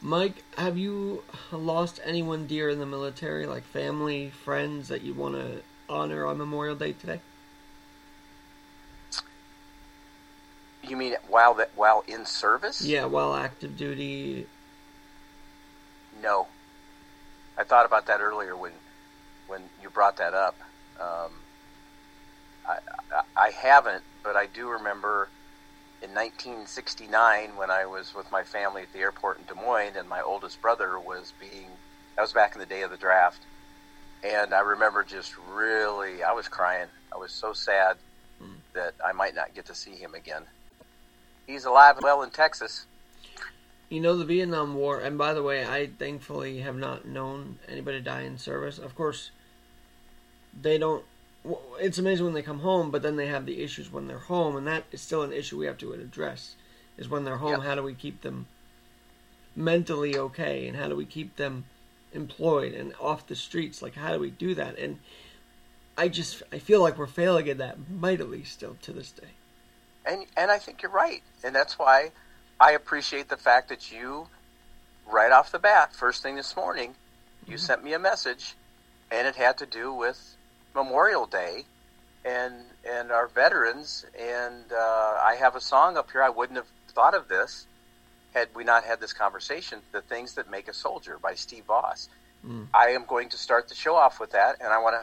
[0.00, 5.34] Mike, have you lost anyone dear in the military, like family, friends that you want
[5.34, 7.20] to honor on Memorial Day today?
[10.88, 12.82] You mean while that while in service?
[12.82, 14.46] Yeah, while active duty.
[16.22, 16.46] No.
[17.58, 18.72] I thought about that earlier when
[19.48, 20.56] when you brought that up.
[21.00, 21.30] Um,
[22.66, 22.78] I,
[23.12, 25.28] I, I haven't, but I do remember
[26.02, 30.08] in 1969 when I was with my family at the airport in Des Moines, and
[30.08, 31.68] my oldest brother was being.
[32.16, 33.40] That was back in the day of the draft,
[34.24, 36.88] and I remember just really, I was crying.
[37.14, 37.96] I was so sad
[38.40, 38.54] Hmm.
[38.74, 40.44] that I might not get to see him again.
[41.48, 42.84] He's alive and well in Texas.
[43.88, 48.00] You know, the Vietnam War, and by the way, I thankfully have not known anybody
[48.00, 48.78] die in service.
[48.78, 49.30] Of course,
[50.60, 51.04] they don't.
[51.80, 54.56] It's amazing when they come home, but then they have the issues when they're home,
[54.56, 56.54] and that is still an issue we have to address.
[56.98, 57.62] Is when they're home, Yep.
[57.62, 58.46] how do we keep them
[59.56, 61.64] mentally okay, and how do we keep them
[62.12, 63.80] employed and off the streets?
[63.80, 64.78] Like, how do we do that?
[64.78, 64.98] And
[65.96, 69.28] I just, I feel like we're failing at that mightily still to this day.
[70.08, 72.10] And and I think you're right, and that's why
[72.58, 74.28] I appreciate the fact that you,
[75.06, 76.94] right off the bat, first thing this morning,
[77.46, 78.56] you sent me a message,
[79.10, 80.36] and it had to do with
[80.74, 81.64] Memorial Day,
[82.24, 82.54] and
[82.88, 86.22] and our veterans, and uh, I have a song up here.
[86.22, 87.66] I wouldn't have thought of this
[88.34, 89.80] had we not had this conversation.
[89.92, 92.08] The things that make a soldier by Steve Voss.
[92.46, 92.68] Mm.
[92.72, 94.96] I am going to start the show off with that, and I want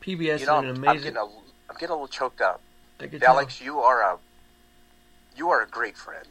[0.00, 0.40] PBS to.
[0.40, 1.02] You know, I'm, an I'm amazing.
[1.02, 2.60] getting a, I'm getting a little choked up.
[3.02, 3.34] I could tell.
[3.34, 4.18] Alex, you are a
[5.36, 6.26] you are a great friend,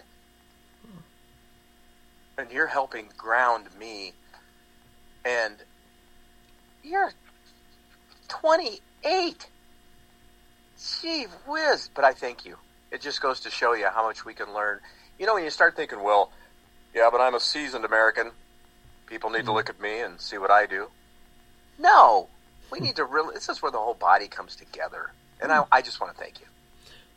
[2.37, 4.13] and you're helping ground me.
[5.23, 5.55] And
[6.83, 7.11] you're
[8.27, 9.47] 28.
[11.01, 11.89] Gee whiz!
[11.93, 12.57] But I thank you.
[12.91, 14.79] It just goes to show you how much we can learn.
[15.19, 16.31] You know, when you start thinking, well,
[16.95, 18.31] yeah, but I'm a seasoned American.
[19.05, 19.51] People need to mm-hmm.
[19.51, 20.87] look at me and see what I do.
[21.77, 22.27] No,
[22.71, 22.85] we hmm.
[22.85, 23.33] need to really.
[23.35, 25.11] This is where the whole body comes together.
[25.41, 25.69] And I, hmm.
[25.71, 26.47] I just want to thank you.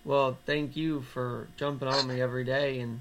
[0.04, 3.00] Well, thank you for jumping on me every day, and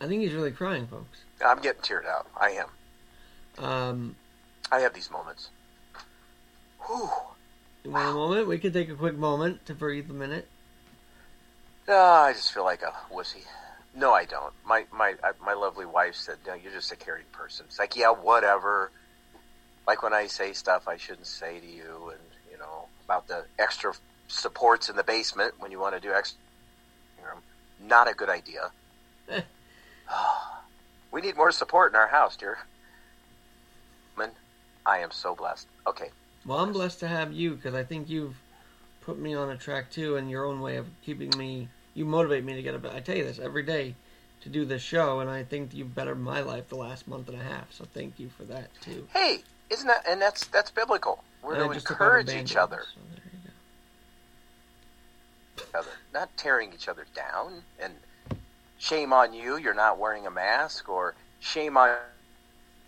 [0.00, 1.24] I think he's really crying, folks.
[1.44, 2.26] I'm getting teared out.
[2.36, 3.64] I am.
[3.64, 4.16] Um,
[4.70, 5.50] I have these moments.
[6.86, 7.10] Whew.
[7.84, 8.48] you want a moment?
[8.48, 10.48] We could take a quick moment to breathe a minute.
[11.88, 13.44] Ah, I just feel like a wussy.
[13.94, 14.52] No, I don't.
[14.64, 18.10] My my my lovely wife said, "No, you're just a caring person." It's like, yeah,
[18.10, 18.90] whatever.
[19.86, 22.20] Like when I say stuff I shouldn't say to you, and
[23.06, 23.92] about the extra
[24.28, 26.38] supports in the basement when you want to do extra.
[27.80, 28.72] Not a good idea.
[31.12, 32.58] we need more support in our house, dear.
[34.18, 34.30] Man,
[34.84, 35.66] I am so blessed.
[35.86, 36.10] Okay,
[36.44, 38.36] Well, I'm blessed to have you because I think you've
[39.02, 41.68] put me on a track too, in your own way of keeping me.
[41.94, 42.84] You motivate me to get up.
[42.92, 43.94] I tell you this every day
[44.42, 47.40] to do this show, and I think you've bettered my life the last month and
[47.40, 47.72] a half.
[47.72, 49.06] So thank you for that too.
[49.12, 51.22] hey, isn't that and that's that's biblical.
[51.46, 52.82] We're And to just took off a encourage each other.
[52.92, 53.40] so there you
[55.72, 55.78] go.
[55.78, 57.62] other, not tearing each other down.
[57.80, 57.94] And
[58.78, 61.94] shame on you, you're not wearing a mask, or shame on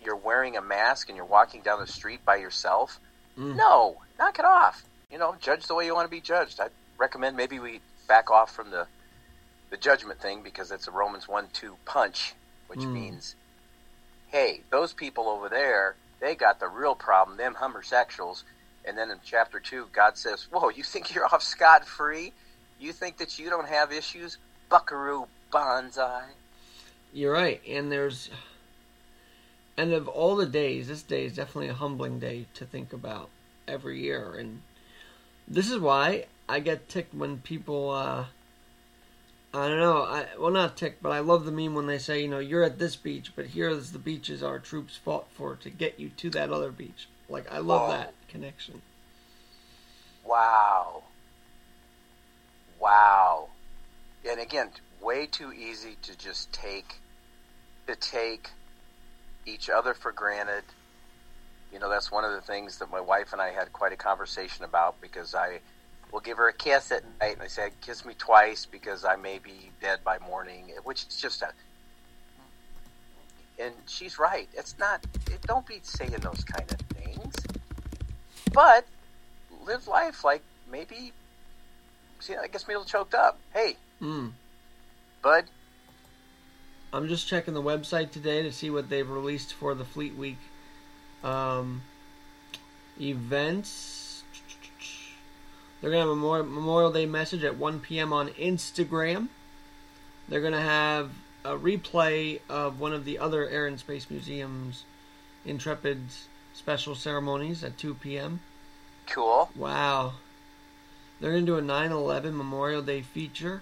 [0.03, 2.99] you're wearing a mask and you're walking down the street by yourself.
[3.37, 3.55] Mm.
[3.55, 4.83] No, knock it off.
[5.11, 6.59] You know, judge the way you want to be judged.
[6.59, 6.67] I
[6.97, 8.87] recommend maybe we back off from the
[9.69, 12.33] the judgment thing because it's a Romans one two punch,
[12.67, 12.93] which Mm.
[12.93, 13.35] means
[14.27, 18.43] hey, those people over there, they got the real problem, them homosexuals.
[18.85, 22.33] And then in chapter two, God says, Whoa, you think you're off scot free?
[22.79, 24.37] You think that you don't have issues?
[24.69, 26.25] Buckaroo Banzai.
[27.13, 27.61] You're right.
[27.67, 28.29] And there's.
[29.77, 33.29] And of all the days, this day is definitely a humbling day to think about
[33.67, 34.35] every year.
[34.37, 34.61] And
[35.47, 37.91] this is why I get ticked when people.
[37.91, 38.25] Uh,
[39.53, 40.03] I don't know.
[40.03, 42.63] I well, not tick, but I love the meme when they say, you know, you're
[42.63, 46.29] at this beach, but here's the beaches our troops fought for to get you to
[46.31, 47.07] that other beach.
[47.27, 47.97] Like I love Whoa.
[47.97, 48.81] that connection.
[50.23, 51.03] Wow.
[52.79, 53.49] Wow.
[54.29, 54.69] And again,
[55.01, 56.95] way too easy to just take
[57.87, 58.49] to take
[59.47, 60.63] each other for granted.
[61.73, 63.97] You know, that's one of the things that my wife and I had quite a
[63.97, 65.59] conversation about because I
[66.11, 69.15] will give her a kiss at night and I said, kiss me twice because I
[69.15, 71.49] may be dead by morning, which is just a.
[73.59, 74.47] And she's right.
[74.53, 75.05] It's not.
[75.27, 77.35] It, don't be saying those kind of things.
[78.53, 78.85] But
[79.65, 80.41] live life like
[80.71, 81.11] maybe.
[82.19, 83.37] See, I guess me a little choked up.
[83.53, 84.31] Hey, Mm.
[85.21, 85.45] bud.
[86.91, 90.37] I'm just checking the website today to see what they've released for the Fleet Week
[91.23, 91.81] um,
[92.99, 94.08] events.
[95.81, 98.11] They're gonna have a Memorial, Memorial Day message at 1 p.m.
[98.11, 99.29] on Instagram.
[100.27, 101.11] They're gonna have
[101.45, 104.83] a replay of one of the other Air and Space Museum's
[105.45, 108.41] Intrepid's special ceremonies at 2 p.m.
[109.07, 109.49] Cool.
[109.55, 110.13] Wow.
[111.19, 113.61] They're gonna do a 9/11 Memorial Day feature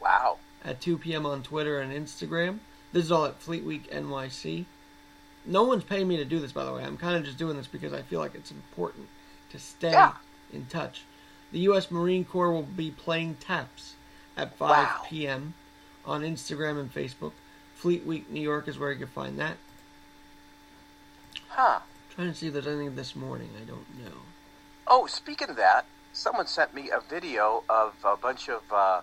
[0.00, 0.38] Wow.
[0.64, 1.26] at 2 p.m.
[1.26, 2.60] on Twitter and Instagram.
[2.92, 4.66] This is all at Fleet Week NYC.
[5.44, 6.84] No one's paying me to do this, by the way.
[6.84, 9.08] I'm kind of just doing this because I feel like it's important
[9.50, 10.14] to stay Yeah.
[10.52, 11.02] in touch.
[11.52, 11.90] The U.S.
[11.90, 13.94] Marine Corps will be playing taps
[14.36, 15.00] at 5 Wow.
[15.08, 15.54] p.m.
[16.04, 17.32] on Instagram and Facebook.
[17.74, 19.56] Fleet Week New York is where you can find that.
[21.48, 21.80] Huh.
[22.14, 23.50] trying to see if there's anything this morning.
[23.60, 24.18] I don't know.
[24.86, 29.00] Oh, speaking of that, someone sent me a video of a bunch of, uh,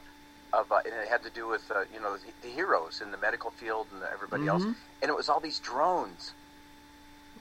[0.53, 3.12] of uh, and it had to do with, uh, you know, the, the heroes in
[3.12, 4.63] the medical field and everybody else.
[4.63, 4.75] Mhm.
[5.01, 6.33] And it was all these drones.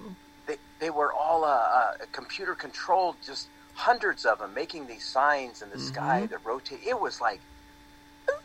[0.02, 0.14] Oh.
[0.46, 3.48] They, they were all uh, uh, computer controlled, just
[3.82, 6.30] hundreds of them making these signs in the sky Mhm.
[6.30, 6.80] that rotate.
[6.84, 7.40] It was like,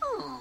[0.05, 0.39] ooh,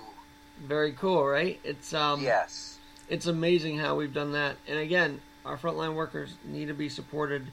[0.61, 1.59] Very cool, right?
[1.65, 2.79] It's um yes.
[3.09, 4.57] it's amazing how we've done that.
[4.69, 7.51] And again, our frontline workers need to be supported.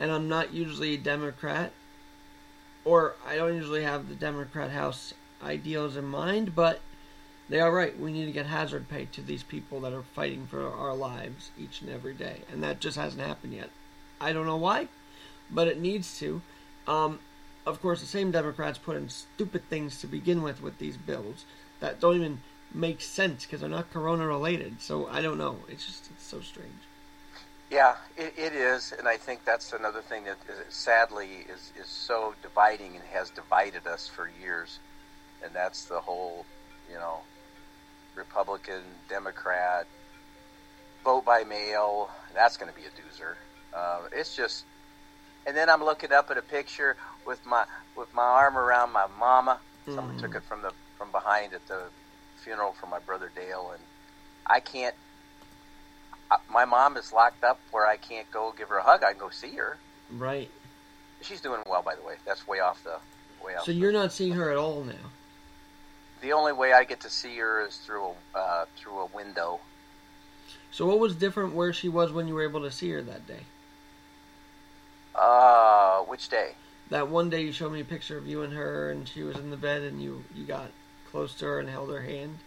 [0.00, 1.72] And I'm not usually a Democrat,
[2.84, 6.80] or I don't usually have the Democrat House ideals in mind, but
[7.48, 7.98] they are right.
[7.98, 11.50] We need to get hazard pay to these people that are fighting for our lives
[11.58, 12.42] each and every day.
[12.50, 13.70] And that just hasn't happened yet.
[14.20, 14.88] I don't know why,
[15.50, 16.42] but it needs to.
[16.86, 17.20] Um,
[17.66, 21.44] of course, the same Democrats put in stupid things to begin with with these bills
[21.80, 22.40] that don't even
[22.74, 24.80] make sense because they're not corona related.
[24.80, 25.58] So I don't know.
[25.68, 26.72] It's just it's so strange.
[27.70, 31.86] Yeah, it, it is, and I think that's another thing that is, sadly is is
[31.86, 34.78] so dividing and has divided us for years,
[35.44, 36.46] and that's the whole,
[36.90, 37.18] you know,
[38.14, 38.80] Republican,
[39.10, 39.86] Democrat,
[41.04, 42.08] vote by mail.
[42.34, 43.34] That's going to be a doozer.
[43.74, 44.64] Uh, it's just,
[45.48, 46.94] and then I'm looking up at a picture
[47.26, 47.64] with my
[47.96, 49.58] with my arm around my mama.
[49.86, 50.20] Someone Mhm.
[50.20, 51.88] took it from the from behind at the
[52.36, 53.82] funeral for my brother Dale, and
[54.46, 54.94] I can't
[56.30, 59.02] uh, my mom is locked up where I can't go give her a hug.
[59.02, 59.78] I can go see her.
[60.10, 60.50] Right.
[61.22, 62.16] She's doing well, by the way.
[62.26, 62.98] That's way off the
[63.42, 63.64] way off.
[63.64, 65.10] So you're not seeing her at all now.
[66.20, 69.60] the only way I get to see her is through a uh, through a window.
[70.70, 73.26] So what was different where she was when you were able to see her that
[73.26, 73.44] day?
[75.14, 76.52] Uh, which day?
[76.90, 79.36] That one day you showed me a picture of you and her, and she was
[79.36, 80.70] in the bed, and you you got
[81.10, 82.38] close to her and held her hand.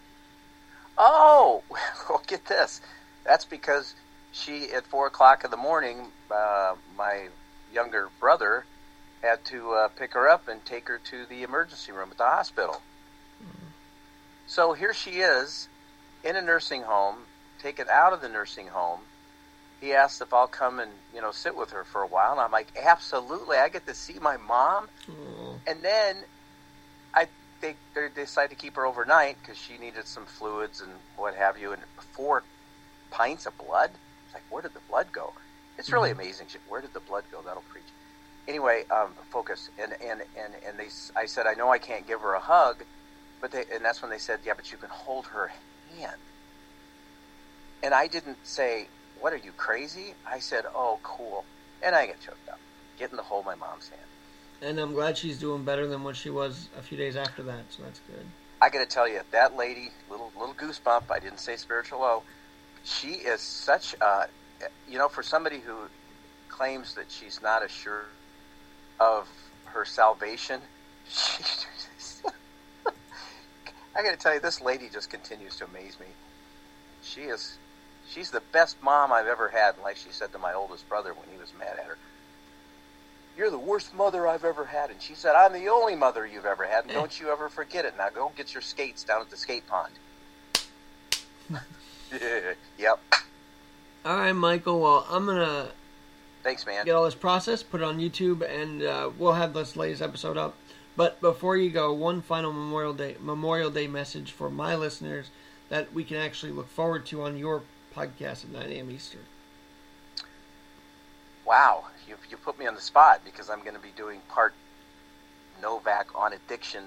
[0.98, 1.64] Oh,
[2.10, 2.82] well, get this.
[3.26, 3.96] That's because
[4.32, 7.28] she at four o'clock in the morning, uh, my
[7.74, 8.66] younger brother
[9.22, 12.24] had to uh, pick her up and take her to the emergency room at the
[12.24, 12.82] hospital.
[14.48, 15.70] So here she is
[16.24, 17.20] in a nursing home,
[17.62, 19.02] taken out of the nursing home.
[19.82, 22.42] He asked if I'll come and you know sit with her for a while, and
[22.42, 23.58] I'm like, absolutely.
[23.58, 26.24] I get to see my mom, Oh, and then
[27.16, 27.28] I
[27.62, 31.58] they they decided to keep her overnight because she needed some fluids and what have
[31.58, 31.84] you, and
[32.16, 32.44] four
[33.12, 33.92] pints of blood.
[34.26, 35.34] It's like, where did the blood go?
[35.78, 36.48] It's really amazing.
[36.68, 37.42] Where did the blood go?
[37.44, 37.90] That'll preach.
[38.48, 39.70] Anyway, um, focus.
[39.78, 42.84] And and and and they, I said, I know I can't give her a hug,
[43.42, 45.52] but they, and that's when they said, yeah, but you can hold her
[45.90, 46.18] hand.
[47.84, 48.90] And I didn't say,
[49.22, 50.16] what are you crazy?
[50.32, 51.46] I said, oh, cool.
[51.84, 52.60] And I get choked up,
[52.98, 54.02] getting to hold my mom's hand.
[54.62, 57.66] and I'm glad she's doing better than what she was a few days after that.
[57.74, 58.26] So that's good.
[58.62, 61.12] I got to tell you, that lady, little little goosebump.
[61.12, 62.24] I didn't say spiritual low.
[62.84, 64.26] she is such a,
[64.88, 65.90] you know, for somebody who
[66.50, 68.18] claims that she's not assured
[69.00, 69.30] of
[69.74, 70.62] her salvation,
[71.04, 71.44] she,
[73.98, 76.18] I got to tell you, this lady just continues to amaze me.
[77.02, 77.60] She is,
[78.12, 79.76] she's the best mom I've ever had.
[79.84, 81.98] Like she said to my oldest brother when he was mad at her,
[83.38, 86.46] "You're the worst mother I've ever had," and she said, "I'm the only mother you've
[86.46, 87.96] ever had, and don't you ever forget it.
[87.98, 89.94] Now go get your skates down at the skate pond."
[92.78, 93.00] yep.
[94.06, 94.82] All right, Michael.
[94.82, 95.70] Well, I'm gonna
[96.44, 96.86] Thanks, man.
[96.86, 100.38] get all this processed, put it on YouTube, and uh, we'll have this latest episode
[100.38, 100.56] up.
[100.96, 105.30] But before you go, one final Memorial Day Memorial Day message for my listeners
[105.70, 107.64] that we can actually look forward to on your
[107.96, 108.92] podcast at 9 a.m.
[108.92, 109.22] Eastern.
[111.46, 114.54] Wow, you you put me on the spot because I'm going to be doing part
[115.62, 116.84] Novak on addiction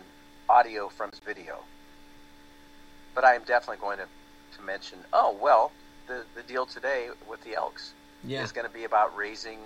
[0.49, 1.57] audio from his video.
[3.15, 4.07] But I am definitely going to,
[4.57, 4.99] to mention.
[5.13, 5.73] Oh well,
[6.07, 7.93] the the deal today with the Elks
[8.25, 8.43] Yeah.
[8.43, 9.59] is going to be about raising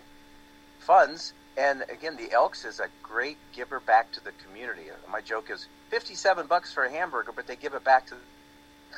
[0.81, 1.33] funds.
[1.57, 4.85] And again, the Elks is a great giver back to the community.
[5.11, 8.15] My joke is 57 bucks for a hamburger, but they give it back to.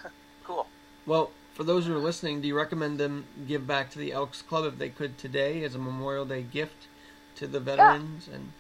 [0.45, 0.66] cool.
[1.07, 1.30] Well,
[1.61, 4.64] for those who are listening, do you recommend them give back to the Elks Club
[4.64, 6.86] if they could today as a Memorial Day gift
[7.36, 8.28] to the veterans?
[8.32, 8.52] And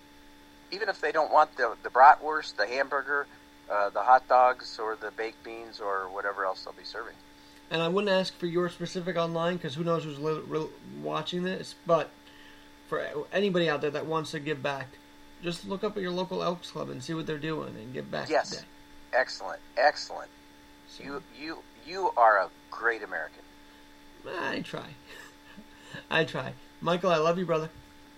[0.70, 3.26] Even if they don't want the the bratwurst, the hamburger,
[3.70, 7.14] uh, the hot dogs, or the baked beans, or whatever else they'll be serving.
[7.70, 10.68] and I wouldn't ask for your specific online because who knows who's li- re-
[11.02, 11.76] watching this.
[11.86, 12.10] But
[12.86, 14.88] for anybody out there that wants to give back,
[15.42, 18.10] just look up at your local Elks Club and see what they're doing and give
[18.10, 18.50] back Yes.
[18.50, 18.64] today.
[19.14, 20.28] Excellent, excellent.
[20.86, 23.42] So, You you you are a great American.
[24.26, 24.94] I try.
[26.10, 26.52] I try.
[26.80, 27.70] Michael, I love you, brother.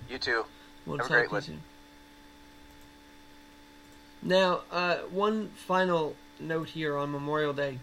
[0.09, 0.45] You too.
[0.87, 1.63] We'll Have a talk great to you soon.
[4.23, 7.79] Now, uh, one final note here on Memorial Day.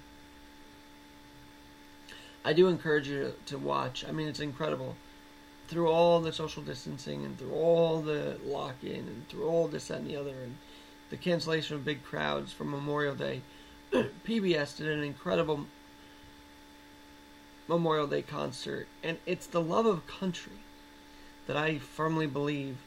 [2.46, 4.06] I do encourage you to, to watch.
[4.08, 4.96] I mean, it's incredible.
[5.68, 9.90] Through all the social distancing and through all the lock in and through all this,
[9.90, 10.58] that, and the other, and
[11.10, 13.42] the cancellation of big crowds for Memorial Day,
[13.92, 15.66] PBS did an incredible
[17.68, 18.88] Memorial Day concert.
[19.04, 20.60] And it's the love of country
[21.48, 22.78] that I firmly believe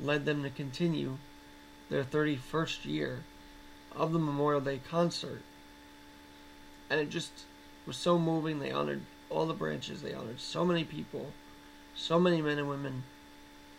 [0.00, 1.18] led them to continue
[1.90, 3.24] their 31st year
[3.94, 5.42] of the Memorial Day concert.
[6.88, 7.32] And it just
[7.86, 8.58] was so moving.
[8.58, 11.32] They honored all the branches, they honored so many people,
[11.94, 13.02] so many men and women.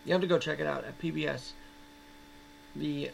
[0.06, 1.52] You have to go check it out at PBS.
[2.76, 3.12] The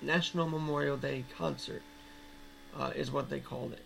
[0.00, 1.82] National Memorial Day Concert
[2.78, 3.82] uh, is what they called it.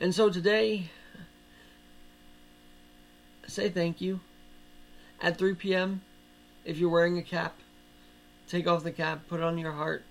[0.00, 0.90] And so today,
[3.46, 4.20] say thank you.
[5.20, 6.00] At 3 p.m.,
[6.64, 7.56] if you're wearing a cap,
[8.48, 10.04] take off the cap, put it on your heart,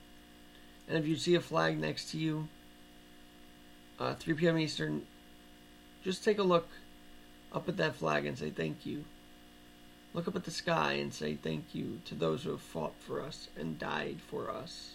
[0.88, 2.48] and if you see a flag next to you,
[4.00, 4.58] uh, 3 p.m.
[4.58, 5.06] Eastern,
[6.04, 6.68] just take a look
[7.54, 9.06] up at that flag and say thank you.
[10.14, 13.22] Look up at the sky and say thank you to those who have fought for
[13.22, 14.94] us and died for us.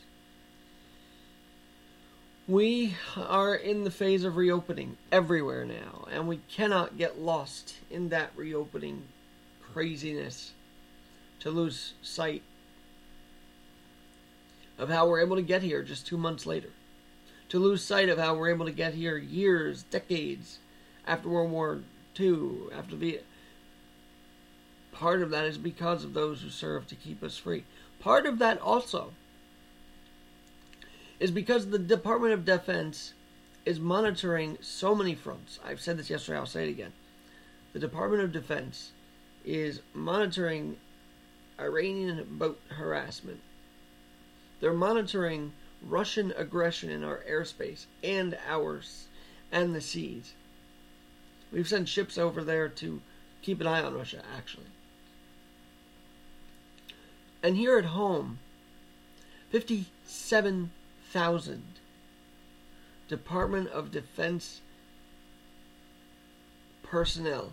[2.46, 8.10] We are in the phase of reopening everywhere now, and we cannot get lost in
[8.10, 9.04] that reopening
[9.62, 10.52] craziness
[11.40, 12.42] to lose sight
[14.76, 16.68] of how we're able to get here just two months later.
[17.48, 20.58] To lose sight of how we're able to get here years, decades
[21.06, 21.80] after World War
[22.20, 23.20] II, after the.
[24.92, 27.64] Part of that is because of those who serve to keep us free.
[28.00, 29.12] Part of that also
[31.20, 33.14] is because the Department of Defense
[33.64, 35.58] is monitoring so many fronts.
[35.64, 36.92] I've said this yesterday, I'll say it again.
[37.72, 38.92] The Department of Defense
[39.44, 40.76] is monitoring
[41.58, 43.40] Iranian boat harassment.
[44.60, 45.52] They're monitoring
[45.82, 49.06] Russian aggression in our airspace and ours
[49.52, 50.34] and the seas.
[51.52, 53.00] We've sent ships over there to
[53.42, 54.66] keep an eye on Russia, actually.
[57.42, 58.38] And here at home,
[61.14, 61.62] 57,000
[63.06, 64.60] Department of Defense
[66.82, 67.52] personnel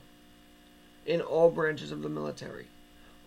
[1.06, 2.66] in all branches of the military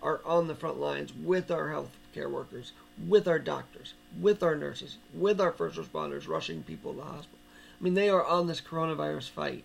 [0.02, 2.72] are on the front lines with our health care workers,
[3.06, 7.38] with our doctors, with our nurses, with our first responders rushing people to the hospital.
[7.80, 9.62] I mean, they are on this coronavirus fight.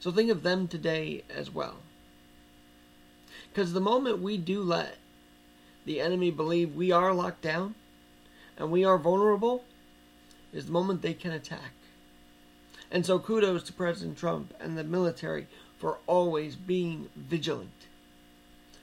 [0.00, 1.80] So think of them today as well.
[3.52, 4.96] Because the moment we do let
[5.84, 7.74] the enemy believe we are locked down
[8.56, 9.64] and we are vulnerable
[10.56, 11.72] is the moment they can attack.
[12.90, 15.46] And so kudos to President Trump and the military
[15.78, 17.86] for always being vigilant,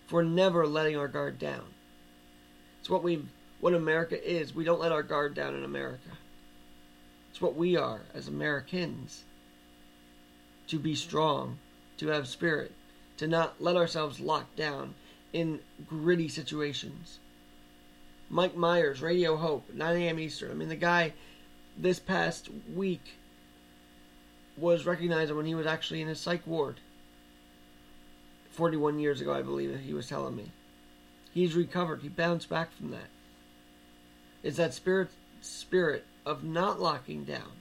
[0.07, 1.65] for never letting our guard down.
[2.80, 3.26] It's what we
[3.59, 4.53] what America is.
[4.53, 6.09] We don't let our guard down in America.
[7.32, 9.24] It's what we are as Americans.
[10.67, 11.57] to be strong,
[11.97, 12.71] to have spirit,
[13.17, 14.95] to not let ourselves lock down
[15.34, 17.19] in gritty situations.
[18.30, 20.19] Mike Myers, Radio Hope, 9 a.m.
[20.19, 20.51] Eastern.
[20.51, 21.13] I mean, the guy
[21.78, 23.17] this past week
[24.57, 26.80] was recognized when he was actually in a psych ward.
[28.51, 30.51] 41 years ago, I believe he was telling me.
[31.34, 32.01] He's recovered.
[32.01, 33.09] He bounced back from that.
[34.43, 35.09] It's that spirit
[35.41, 37.51] spirit of not locking down,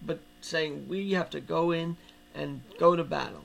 [0.00, 1.96] but saying we have to go in
[2.34, 3.44] and go to battle.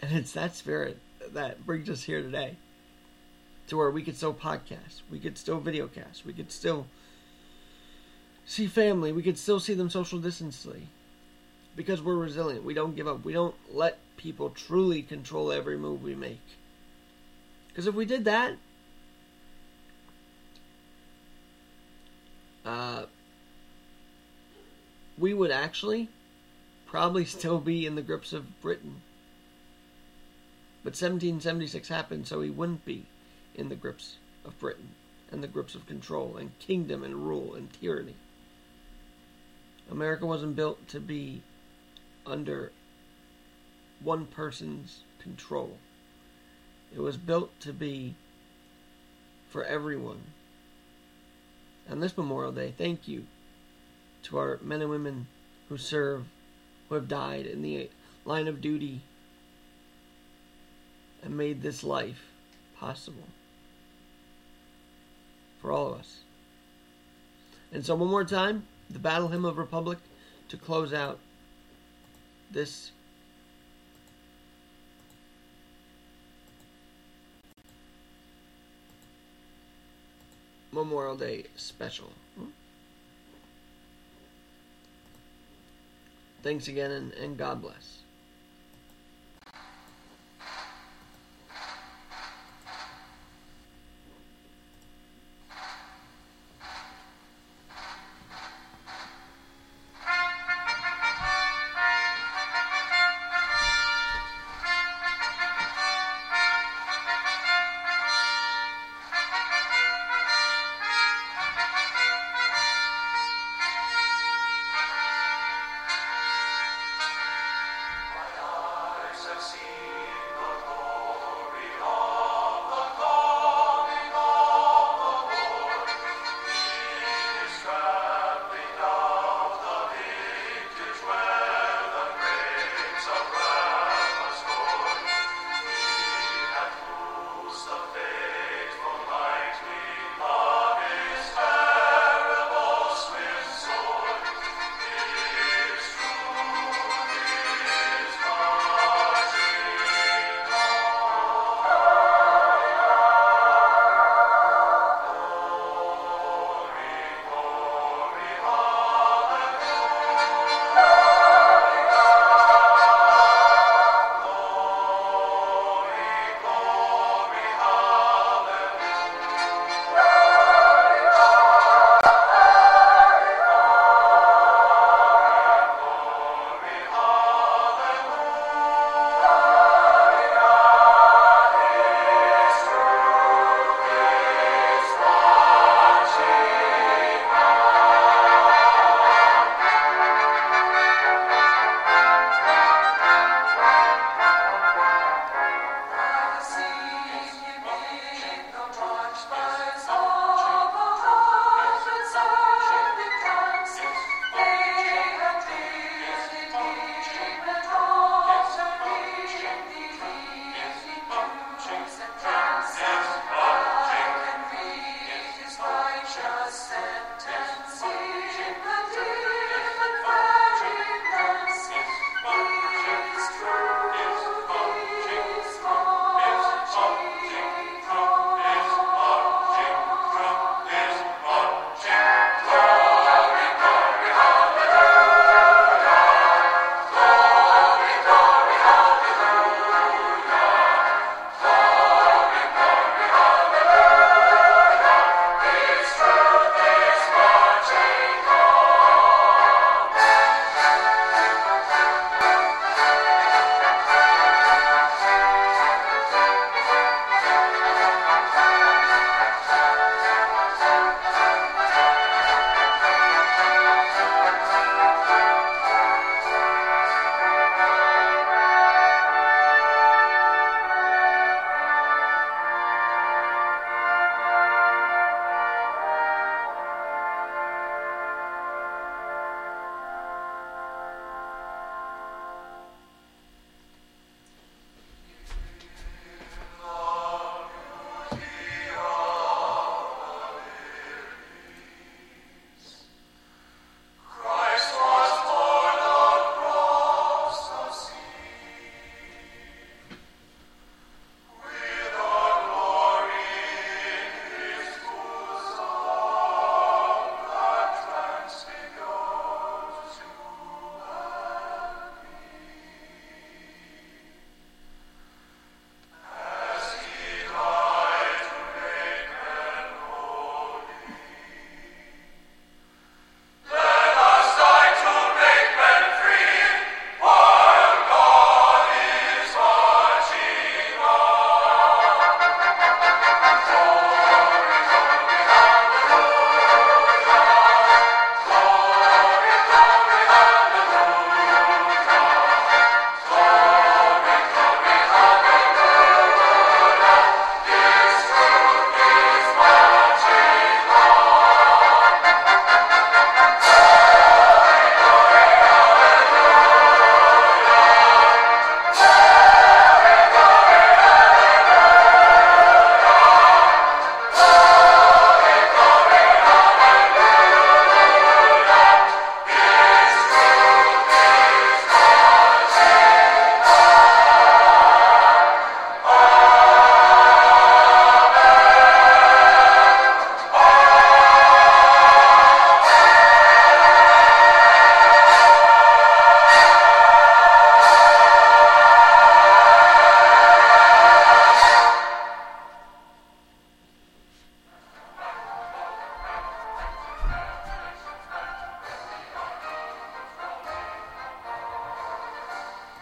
[0.00, 0.98] And it's that spirit
[1.32, 2.56] that brings us here today
[3.68, 6.86] to where we could still podcast, we could still videocast, we could still
[8.44, 10.88] see family, we could still see them social distantly
[11.76, 12.64] because we're resilient.
[12.64, 13.24] We don't give up.
[13.24, 16.40] We don't let people truly control every move we make.
[17.68, 18.56] Because if we did that,
[22.64, 23.04] uh,
[25.18, 26.08] we would actually
[26.86, 29.00] probably still be in the grips of Britain.
[30.84, 33.06] But 1776 happened, so he wouldn't be
[33.54, 34.90] in the grips of Britain
[35.30, 38.16] and the grips of control and kingdom and rule and tyranny.
[39.90, 41.42] America wasn't built to be
[42.26, 42.72] under
[44.02, 45.76] one person's control.
[46.94, 48.14] It was built to be
[49.48, 50.20] for everyone.
[51.88, 53.26] And this Memorial Day, thank you
[54.24, 55.26] to our men and women
[55.68, 56.26] who serve,
[56.88, 57.88] who have died in the
[58.24, 59.00] line of duty
[61.22, 62.30] and made this life
[62.76, 63.28] possible
[65.62, 66.18] for all of us.
[67.72, 69.98] And so, one more time, the Battle Hymn of Republic
[70.48, 71.18] to close out
[72.50, 72.90] this
[80.72, 82.10] Memorial Day special.
[86.42, 88.01] Thanks again and, and God bless.